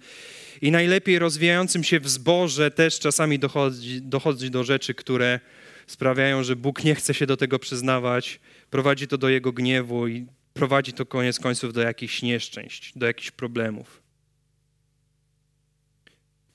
i 0.61 0.71
najlepiej 0.71 1.19
rozwijającym 1.19 1.85
się 1.85 2.01
w 2.01 2.09
zboże 2.09 2.71
też 2.71 2.99
czasami 2.99 3.39
dochodzi, 3.39 4.03
dochodzi 4.03 4.51
do 4.51 4.65
rzeczy, 4.65 4.95
które 4.95 5.41
sprawiają, 5.87 6.43
że 6.43 6.57
Bóg 6.57 6.85
nie 6.85 6.95
chce 6.95 7.15
się 7.15 7.27
do 7.27 7.37
tego 7.37 7.59
przyznawać, 7.59 8.41
prowadzi 8.71 9.09
to 9.09 9.19
do 9.19 9.29
Jego 9.29 9.53
gniewu 9.53 10.09
i 10.09 10.27
prowadzi 10.55 10.93
to 10.93 11.07
koniec 11.07 11.39
końców 11.39 11.73
do 11.73 11.81
jakichś 11.81 12.23
nieszczęść, 12.23 12.93
do 12.97 13.07
jakichś 13.07 13.31
problemów. 13.31 14.03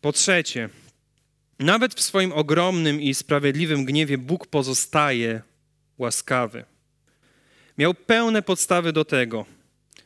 Po 0.01 0.11
trzecie, 0.11 0.70
nawet 1.60 1.93
w 1.95 2.01
swoim 2.01 2.32
ogromnym 2.32 3.01
i 3.01 3.14
sprawiedliwym 3.14 3.86
gniewie 3.86 4.18
Bóg 4.18 4.47
pozostaje 4.47 5.41
łaskawy. 5.97 6.66
Miał 7.78 7.93
pełne 7.93 8.41
podstawy 8.41 8.93
do 8.93 9.05
tego, 9.05 9.45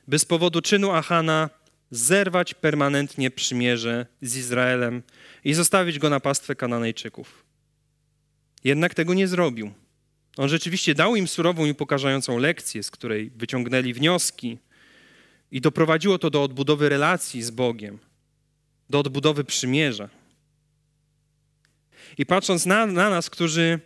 by 0.08 0.20
z 0.20 0.26
powodu 0.26 0.62
czynu 0.62 0.92
Achana 0.92 1.50
zerwać 1.92 2.54
permanentnie 2.54 3.32
przymierze 3.32 4.06
z 4.22 4.38
Izraelem 4.38 5.04
i 5.44 5.54
zostawić 5.54 6.00
go 6.00 6.10
na 6.10 6.20
pastwę 6.20 6.56
Kananejczyków. 6.56 7.46
Jednak 8.64 8.94
tego 8.94 9.14
nie 9.14 9.28
zrobił. 9.28 9.72
On 10.38 10.50
rzeczywiście 10.50 10.96
dał 10.96 11.16
im 11.16 11.28
surową 11.28 11.66
i 11.66 11.76
pokażającą 11.76 12.38
lekcję, 12.38 12.84
z 12.84 12.92
której 12.92 13.32
wyciągnęli 13.36 13.94
wnioski, 13.94 14.58
i 15.52 15.62
doprowadziło 15.62 16.20
to 16.20 16.30
do 16.30 16.44
odbudowy 16.44 16.90
relacji 16.90 17.42
z 17.42 17.52
Bogiem, 17.52 18.00
do 18.90 19.00
odbudowy 19.00 19.44
przymierza. 19.44 20.10
I 22.18 22.26
patrząc 22.26 22.66
na, 22.66 22.86
na 22.86 23.10
nas, 23.10 23.30
którzy 23.30 23.80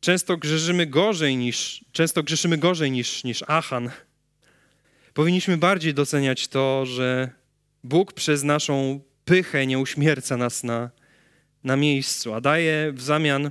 często 0.00 0.36
grzeszymy 0.36 0.86
gorzej 0.86 1.36
niż, 1.36 1.84
często 1.92 2.22
grzeszymy 2.22 2.58
gorzej 2.58 2.90
niż, 2.90 3.24
niż 3.24 3.44
Achan, 3.46 3.90
powinniśmy 5.14 5.56
bardziej 5.56 5.94
doceniać 5.94 6.48
to, 6.48 6.86
że 6.86 7.30
Bóg 7.84 8.12
przez 8.12 8.42
naszą 8.42 9.00
pychę 9.24 9.66
nie 9.66 9.78
uśmierca 9.78 10.36
nas 10.36 10.64
na, 10.64 10.90
na 11.64 11.76
miejscu, 11.76 12.34
a 12.34 12.40
daje 12.40 12.92
w 12.92 13.02
zamian 13.02 13.50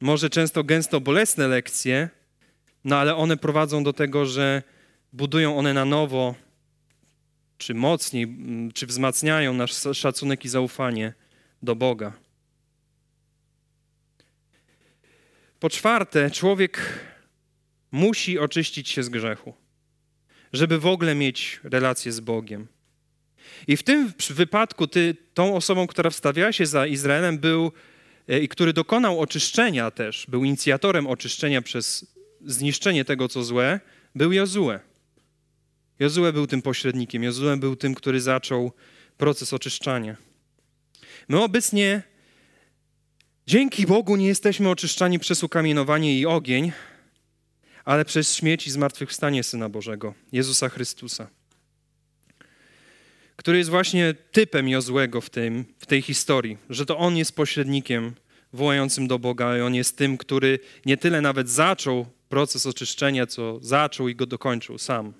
może 0.00 0.30
często 0.30 0.64
gęsto 0.64 1.00
bolesne 1.00 1.48
lekcje, 1.48 2.08
no 2.84 2.96
ale 2.96 3.16
one 3.16 3.36
prowadzą 3.36 3.84
do 3.84 3.92
tego, 3.92 4.26
że 4.26 4.62
budują 5.12 5.58
one 5.58 5.74
na 5.74 5.84
nowo, 5.84 6.34
czy 7.58 7.74
mocniej, 7.74 8.36
czy 8.74 8.86
wzmacniają 8.86 9.54
nasz 9.54 9.74
szacunek 9.92 10.44
i 10.44 10.48
zaufanie 10.48 11.14
do 11.62 11.76
Boga. 11.76 12.12
Po 15.60 15.70
czwarte, 15.70 16.30
człowiek 16.30 17.00
musi 17.92 18.38
oczyścić 18.38 18.88
się 18.88 19.02
z 19.02 19.08
grzechu, 19.08 19.54
żeby 20.52 20.78
w 20.78 20.86
ogóle 20.86 21.14
mieć 21.14 21.60
relację 21.62 22.12
z 22.12 22.20
Bogiem. 22.20 22.66
I 23.66 23.76
w 23.76 23.82
tym 23.82 24.12
wypadku 24.30 24.86
ty, 24.86 25.16
tą 25.34 25.56
osobą, 25.56 25.86
która 25.86 26.10
wstawiała 26.10 26.52
się 26.52 26.66
za 26.66 26.86
Izraelem, 26.86 27.38
był 27.38 27.72
e, 28.28 28.40
i 28.40 28.48
który 28.48 28.72
dokonał 28.72 29.20
oczyszczenia 29.20 29.90
też, 29.90 30.26
był 30.28 30.44
inicjatorem 30.44 31.06
oczyszczenia 31.06 31.62
przez 31.62 32.14
zniszczenie 32.44 33.04
tego, 33.04 33.28
co 33.28 33.44
złe, 33.44 33.80
był 34.14 34.32
Jozue. 34.32 34.78
Jozue 35.98 36.32
był 36.32 36.46
tym 36.46 36.62
pośrednikiem, 36.62 37.22
Jozue 37.22 37.56
był 37.56 37.76
tym, 37.76 37.94
który 37.94 38.20
zaczął 38.20 38.72
proces 39.16 39.52
oczyszczania. 39.52 40.16
My 41.28 41.42
obecnie 41.42 42.02
Dzięki 43.46 43.86
Bogu 43.86 44.16
nie 44.16 44.26
jesteśmy 44.26 44.68
oczyszczani 44.68 45.18
przez 45.18 45.44
ukamienowanie 45.44 46.18
i 46.18 46.26
ogień, 46.26 46.72
ale 47.84 48.04
przez 48.04 48.34
śmierć 48.34 48.66
i 48.66 48.70
zmartwychwstanie 48.70 49.42
Syna 49.42 49.68
Bożego, 49.68 50.14
Jezusa 50.32 50.68
Chrystusa, 50.68 51.28
który 53.36 53.58
jest 53.58 53.70
właśnie 53.70 54.14
typem 54.32 54.68
Jozłego 54.68 55.20
w, 55.20 55.30
tym, 55.30 55.64
w 55.78 55.86
tej 55.86 56.02
historii, 56.02 56.58
że 56.70 56.86
to 56.86 56.98
On 56.98 57.16
jest 57.16 57.36
pośrednikiem 57.36 58.14
wołającym 58.52 59.08
do 59.08 59.18
Boga 59.18 59.58
i 59.58 59.60
On 59.60 59.74
jest 59.74 59.96
tym, 59.96 60.18
który 60.18 60.58
nie 60.86 60.96
tyle 60.96 61.20
nawet 61.20 61.48
zaczął 61.48 62.06
proces 62.28 62.66
oczyszczenia, 62.66 63.26
co 63.26 63.58
zaczął 63.62 64.08
i 64.08 64.16
go 64.16 64.26
dokończył 64.26 64.78
sam. 64.78 65.12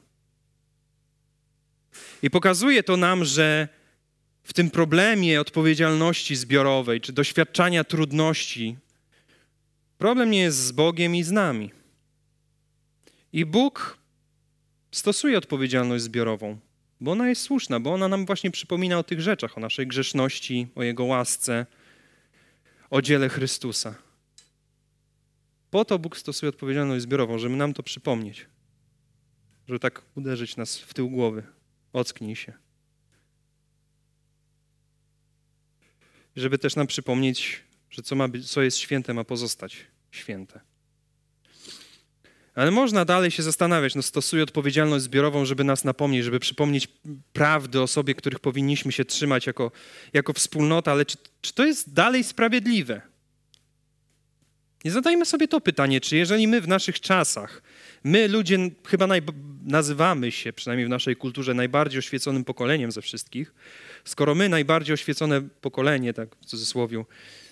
I 2.22 2.30
pokazuje 2.30 2.82
to 2.82 2.96
nam, 2.96 3.24
że 3.24 3.68
w 4.46 4.52
tym 4.52 4.70
problemie 4.70 5.40
odpowiedzialności 5.40 6.36
zbiorowej 6.36 7.00
czy 7.00 7.12
doświadczania 7.12 7.84
trudności, 7.84 8.76
problem 9.98 10.30
nie 10.30 10.40
jest 10.40 10.58
z 10.58 10.72
Bogiem 10.72 11.16
i 11.16 11.22
z 11.22 11.30
nami. 11.30 11.70
I 13.32 13.44
Bóg 13.44 13.98
stosuje 14.92 15.38
odpowiedzialność 15.38 16.04
zbiorową, 16.04 16.58
bo 17.00 17.12
ona 17.12 17.28
jest 17.28 17.42
słuszna, 17.42 17.80
bo 17.80 17.94
ona 17.94 18.08
nam 18.08 18.26
właśnie 18.26 18.50
przypomina 18.50 18.98
o 18.98 19.02
tych 19.02 19.20
rzeczach, 19.20 19.58
o 19.58 19.60
naszej 19.60 19.86
grzeszności, 19.86 20.66
o 20.74 20.82
Jego 20.82 21.04
łasce, 21.04 21.66
o 22.90 23.02
dziele 23.02 23.28
Chrystusa. 23.28 23.94
Po 25.70 25.84
to 25.84 25.98
Bóg 25.98 26.16
stosuje 26.16 26.50
odpowiedzialność 26.50 27.02
zbiorową, 27.02 27.38
żeby 27.38 27.56
nam 27.56 27.74
to 27.74 27.82
przypomnieć, 27.82 28.46
żeby 29.68 29.78
tak 29.78 30.02
uderzyć 30.14 30.56
nas 30.56 30.78
w 30.78 30.94
tył 30.94 31.10
głowy. 31.10 31.42
Ocknij 31.92 32.36
się. 32.36 32.65
Żeby 36.36 36.58
też 36.58 36.76
nam 36.76 36.86
przypomnieć, 36.86 37.62
że 37.90 38.02
co, 38.02 38.16
ma 38.16 38.28
być, 38.28 38.50
co 38.50 38.62
jest 38.62 38.78
święte, 38.78 39.14
ma 39.14 39.24
pozostać 39.24 39.76
święte. 40.10 40.60
Ale 42.54 42.70
można 42.70 43.04
dalej 43.04 43.30
się 43.30 43.42
zastanawiać, 43.42 43.94
no 43.94 44.02
stosuje 44.02 44.42
odpowiedzialność 44.42 45.04
zbiorową, 45.04 45.44
żeby 45.44 45.64
nas 45.64 45.84
napomnieć, 45.84 46.24
żeby 46.24 46.40
przypomnieć 46.40 46.88
prawdy 47.32 47.80
o 47.80 47.86
sobie, 47.86 48.14
których 48.14 48.40
powinniśmy 48.40 48.92
się 48.92 49.04
trzymać 49.04 49.46
jako, 49.46 49.72
jako 50.12 50.32
wspólnota, 50.32 50.92
ale 50.92 51.04
czy, 51.04 51.16
czy 51.40 51.54
to 51.54 51.66
jest 51.66 51.92
dalej 51.92 52.24
sprawiedliwe? 52.24 53.00
I 54.84 54.90
zadajmy 54.90 55.24
sobie 55.24 55.48
to 55.48 55.60
pytanie, 55.60 56.00
czy 56.00 56.16
jeżeli 56.16 56.48
my 56.48 56.60
w 56.60 56.68
naszych 56.68 57.00
czasach, 57.00 57.62
my 58.04 58.28
ludzie 58.28 58.58
chyba 58.86 59.06
naj, 59.06 59.22
nazywamy 59.62 60.32
się, 60.32 60.52
przynajmniej 60.52 60.86
w 60.86 60.90
naszej 60.90 61.16
kulturze, 61.16 61.54
najbardziej 61.54 61.98
oświeconym 61.98 62.44
pokoleniem 62.44 62.92
ze 62.92 63.02
wszystkich, 63.02 63.54
skoro 64.08 64.34
my, 64.34 64.48
najbardziej 64.48 64.94
oświecone 64.94 65.42
pokolenie, 65.42 66.12
tak 66.12 66.36
w 66.36 66.46
cudzysłowie, 66.46 67.04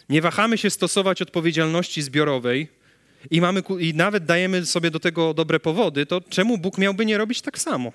nie 0.08 0.22
wahamy 0.22 0.58
się 0.58 0.70
stosować 0.70 1.22
odpowiedzialności 1.22 2.02
zbiorowej 2.02 2.68
i, 3.30 3.40
mamy, 3.40 3.62
i 3.80 3.94
nawet 3.94 4.24
dajemy 4.24 4.66
sobie 4.66 4.90
do 4.90 5.00
tego 5.00 5.34
dobre 5.34 5.60
powody, 5.60 6.06
to 6.06 6.20
czemu 6.20 6.58
Bóg 6.58 6.78
miałby 6.78 7.06
nie 7.06 7.18
robić 7.18 7.40
tak 7.40 7.58
samo? 7.58 7.92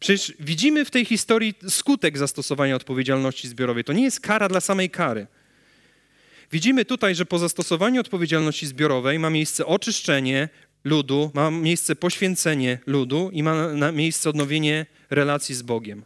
Przecież 0.00 0.32
widzimy 0.40 0.84
w 0.84 0.90
tej 0.90 1.04
historii 1.04 1.54
skutek 1.68 2.18
zastosowania 2.18 2.76
odpowiedzialności 2.76 3.48
zbiorowej. 3.48 3.84
To 3.84 3.92
nie 3.92 4.02
jest 4.02 4.20
kara 4.20 4.48
dla 4.48 4.60
samej 4.60 4.90
kary. 4.90 5.26
Widzimy 6.52 6.84
tutaj, 6.84 7.14
że 7.14 7.26
po 7.26 7.38
zastosowaniu 7.38 8.00
odpowiedzialności 8.00 8.66
zbiorowej 8.66 9.18
ma 9.18 9.30
miejsce 9.30 9.66
oczyszczenie 9.66 10.48
ludu, 10.84 11.30
ma 11.34 11.50
miejsce 11.50 11.96
poświęcenie 11.96 12.78
ludu 12.86 13.30
i 13.32 13.42
ma 13.42 13.92
miejsce 13.92 14.30
odnowienie 14.30 14.86
relacji 15.10 15.54
z 15.54 15.62
Bogiem. 15.62 16.04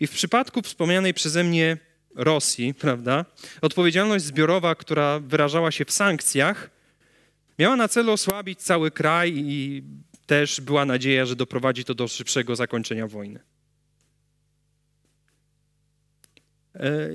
I 0.00 0.06
w 0.06 0.10
przypadku 0.10 0.62
wspomnianej 0.62 1.14
przeze 1.14 1.44
mnie 1.44 1.76
Rosji, 2.14 2.74
prawda, 2.74 3.24
odpowiedzialność 3.60 4.24
zbiorowa, 4.24 4.74
która 4.74 5.20
wyrażała 5.20 5.70
się 5.70 5.84
w 5.84 5.92
sankcjach, 5.92 6.70
miała 7.58 7.76
na 7.76 7.88
celu 7.88 8.12
osłabić 8.12 8.62
cały 8.62 8.90
kraj 8.90 9.34
i 9.36 9.82
też 10.26 10.60
była 10.60 10.84
nadzieja, 10.84 11.26
że 11.26 11.36
doprowadzi 11.36 11.84
to 11.84 11.94
do 11.94 12.08
szybszego 12.08 12.56
zakończenia 12.56 13.06
wojny. 13.06 13.40
E, 16.74 17.10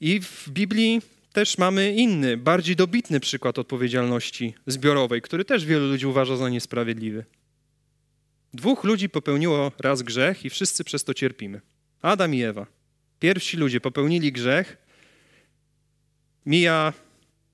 I 0.00 0.20
w 0.20 0.48
Biblii 0.48 1.02
też 1.32 1.58
mamy 1.58 1.92
inny, 1.92 2.36
bardziej 2.36 2.76
dobitny 2.76 3.20
przykład 3.20 3.58
odpowiedzialności 3.58 4.54
zbiorowej, 4.66 5.22
który 5.22 5.44
też 5.44 5.64
wielu 5.64 5.88
ludzi 5.88 6.06
uważa 6.06 6.36
za 6.36 6.48
niesprawiedliwy. 6.48 7.24
Dwóch 8.54 8.84
ludzi 8.84 9.08
popełniło 9.08 9.72
raz 9.78 10.02
grzech 10.02 10.44
i 10.44 10.50
wszyscy 10.50 10.84
przez 10.84 11.04
to 11.04 11.14
cierpimy. 11.14 11.60
Adam 12.02 12.34
i 12.34 12.42
Ewa. 12.42 12.66
Pierwsi 13.18 13.56
ludzie 13.56 13.80
popełnili 13.80 14.32
grzech. 14.32 14.76
Mija 16.46 16.92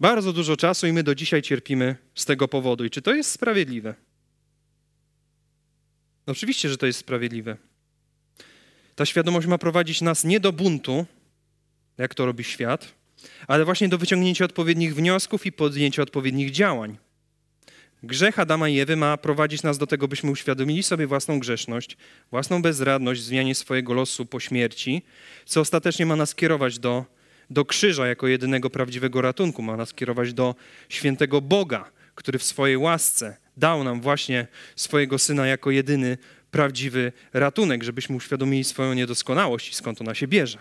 bardzo 0.01 0.33
dużo 0.33 0.57
czasu 0.57 0.87
i 0.87 0.93
my 0.93 1.03
do 1.03 1.15
dzisiaj 1.15 1.43
cierpimy 1.43 1.97
z 2.15 2.25
tego 2.25 2.49
powodu. 2.49 2.85
I 2.85 2.91
czy 2.91 3.03
to 3.03 3.15
jest 3.15 3.31
sprawiedliwe? 3.31 3.95
No 6.27 6.33
oczywiście, 6.33 6.69
że 6.69 6.77
to 6.77 6.87
jest 6.87 6.99
sprawiedliwe. 6.99 7.57
Ta 8.95 9.07
świadomość 9.07 9.47
ma 9.47 9.59
prowadzić 9.59 10.01
nas 10.01 10.25
nie 10.25 10.41
do 10.41 10.53
buntu, 10.53 11.07
jak 11.99 12.15
to 12.15 12.27
robi 12.27 12.45
świat, 12.45 12.95
ale 13.47 13.65
właśnie 13.65 13.89
do 13.89 13.99
wyciągnięcia 13.99 14.45
odpowiednich 14.45 14.95
wniosków 14.95 15.47
i 15.47 15.53
podjęcia 15.53 16.03
odpowiednich 16.03 16.51
działań. 16.51 16.99
Grzech 18.03 18.39
Adama 18.39 18.69
i 18.69 18.79
Ewy 18.79 18.97
ma 18.97 19.17
prowadzić 19.17 19.63
nas 19.63 19.79
do 19.79 19.87
tego, 19.87 20.09
byśmy 20.09 20.31
uświadomili 20.31 20.83
sobie 20.83 21.07
własną 21.07 21.39
grzeszność, 21.39 21.97
własną 22.31 22.63
bezradność 22.63 23.21
w 23.21 23.25
zmianie 23.25 23.55
swojego 23.55 23.95
losu 23.95 24.27
po 24.27 24.41
śmierci, 24.41 25.03
co 25.45 25.61
ostatecznie 25.61 26.07
ma 26.07 26.17
nas 26.17 26.35
kierować 26.35 26.79
do, 26.79 27.05
do 27.51 27.65
krzyża 27.65 28.07
jako 28.07 28.27
jedynego 28.27 28.71
prawdziwego 28.71 29.21
ratunku, 29.21 29.63
ma 29.63 29.77
nas 29.77 29.95
kierować 29.95 30.33
do 30.33 30.55
świętego 30.89 31.41
Boga, 31.41 31.91
który 32.15 32.39
w 32.39 32.43
swojej 32.43 32.77
łasce 32.77 33.37
dał 33.57 33.85
nam 33.85 34.01
właśnie 34.01 34.47
swojego 34.77 35.19
Syna 35.19 35.47
jako 35.47 35.71
jedyny 35.71 36.19
prawdziwy 36.51 37.13
ratunek, 37.33 37.83
żebyśmy 37.83 38.17
uświadomili 38.17 38.65
swoją 38.65 38.95
niedoskonałość 38.95 39.71
i 39.71 39.75
skąd 39.75 40.01
ona 40.01 40.15
się 40.15 40.29
bierze. 40.29 40.59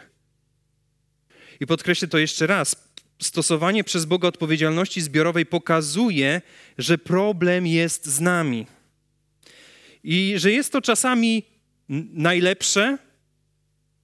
I 1.59 1.67
podkreślę 1.67 2.07
to 2.07 2.17
jeszcze 2.17 2.47
raz. 2.47 2.84
Stosowanie 3.19 3.83
przez 3.83 4.05
Boga 4.05 4.27
odpowiedzialności 4.27 5.01
zbiorowej 5.01 5.45
pokazuje, 5.45 6.41
że 6.77 6.97
problem 6.97 7.67
jest 7.67 8.05
z 8.05 8.19
nami. 8.19 8.67
I 10.03 10.33
że 10.37 10.51
jest 10.51 10.71
to 10.71 10.81
czasami 10.81 11.43
najlepsze, 12.13 12.97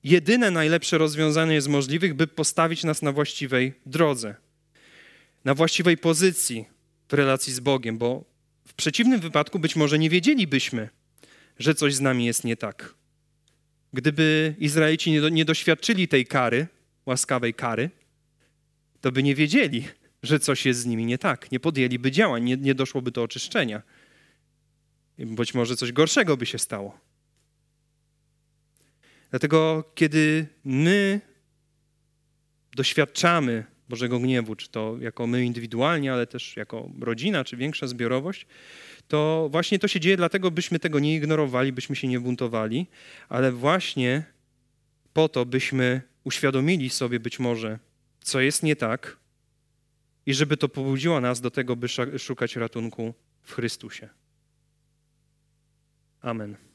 jedyne 0.03 0.51
najlepsze 0.51 0.97
rozwiązanie 0.97 1.61
z 1.61 1.67
możliwych, 1.67 2.13
by 2.13 2.27
postawić 2.27 2.83
nas 2.83 3.01
na 3.01 3.11
właściwej 3.11 3.73
drodze, 3.85 4.35
na 5.45 5.53
właściwej 5.53 5.97
pozycji 5.97 6.65
w 7.09 7.13
relacji 7.13 7.53
z 7.53 7.59
Bogiem, 7.59 7.97
bo 7.97 8.23
w 8.67 8.73
przeciwnym 8.73 9.19
wypadku 9.19 9.59
być 9.59 9.75
może 9.75 9.99
nie 9.99 10.09
wiedzielibyśmy, 10.09 10.89
że 11.59 11.75
coś 11.75 11.95
z 11.95 12.01
nami 12.01 12.25
jest 12.25 12.43
nie 12.43 12.57
tak. 12.57 12.93
Gdyby 13.93 14.55
Izraelici 14.59 15.11
nie, 15.11 15.21
do, 15.21 15.29
nie 15.29 15.45
doświadczyli 15.45 16.07
tej 16.07 16.25
kary, 16.25 16.67
łaskawej 17.05 17.53
kary, 17.53 17.89
to 19.01 19.11
by 19.11 19.23
nie 19.23 19.35
wiedzieli, 19.35 19.87
że 20.23 20.39
coś 20.39 20.65
jest 20.65 20.79
z 20.79 20.85
nimi 20.85 21.05
nie 21.05 21.17
tak. 21.17 21.51
Nie 21.51 21.59
podjęliby 21.59 22.11
działań, 22.11 22.43
nie, 22.43 22.57
nie 22.57 22.75
doszłoby 22.75 23.11
do 23.11 23.23
oczyszczenia. 23.23 23.81
Być 25.17 25.53
może 25.53 25.75
coś 25.75 25.91
gorszego 25.91 26.37
by 26.37 26.45
się 26.45 26.59
stało. 26.59 26.99
Dlatego, 29.29 29.91
kiedy 29.95 30.47
my 30.63 31.21
doświadczamy 32.75 33.63
Bożego 33.89 34.19
gniewu, 34.19 34.55
czy 34.55 34.69
to 34.69 34.97
jako 34.99 35.27
my 35.27 35.45
indywidualnie, 35.45 36.13
ale 36.13 36.27
też 36.27 36.57
jako 36.57 36.89
rodzina, 37.01 37.43
czy 37.43 37.57
większa 37.57 37.87
zbiorowość, 37.87 38.47
to 39.07 39.49
właśnie 39.51 39.79
to 39.79 39.87
się 39.87 39.99
dzieje 39.99 40.17
dlatego, 40.17 40.51
byśmy 40.51 40.79
tego 40.79 40.99
nie 40.99 41.15
ignorowali, 41.15 41.71
byśmy 41.71 41.95
się 41.95 42.07
nie 42.07 42.19
buntowali, 42.19 42.87
ale 43.29 43.51
właśnie 43.51 44.23
po 45.13 45.29
to, 45.29 45.45
byśmy 45.45 46.01
uświadomili 46.23 46.89
sobie 46.89 47.19
być 47.19 47.39
może, 47.39 47.79
co 48.23 48.39
jest 48.39 48.63
nie 48.63 48.75
tak 48.75 49.17
i 50.25 50.33
żeby 50.33 50.57
to 50.57 50.69
pobudziło 50.69 51.21
nas 51.21 51.41
do 51.41 51.51
tego, 51.51 51.75
by 51.75 51.87
szukać 52.17 52.55
ratunku 52.55 53.13
w 53.41 53.53
Chrystusie. 53.53 54.09
Amen. 56.21 56.70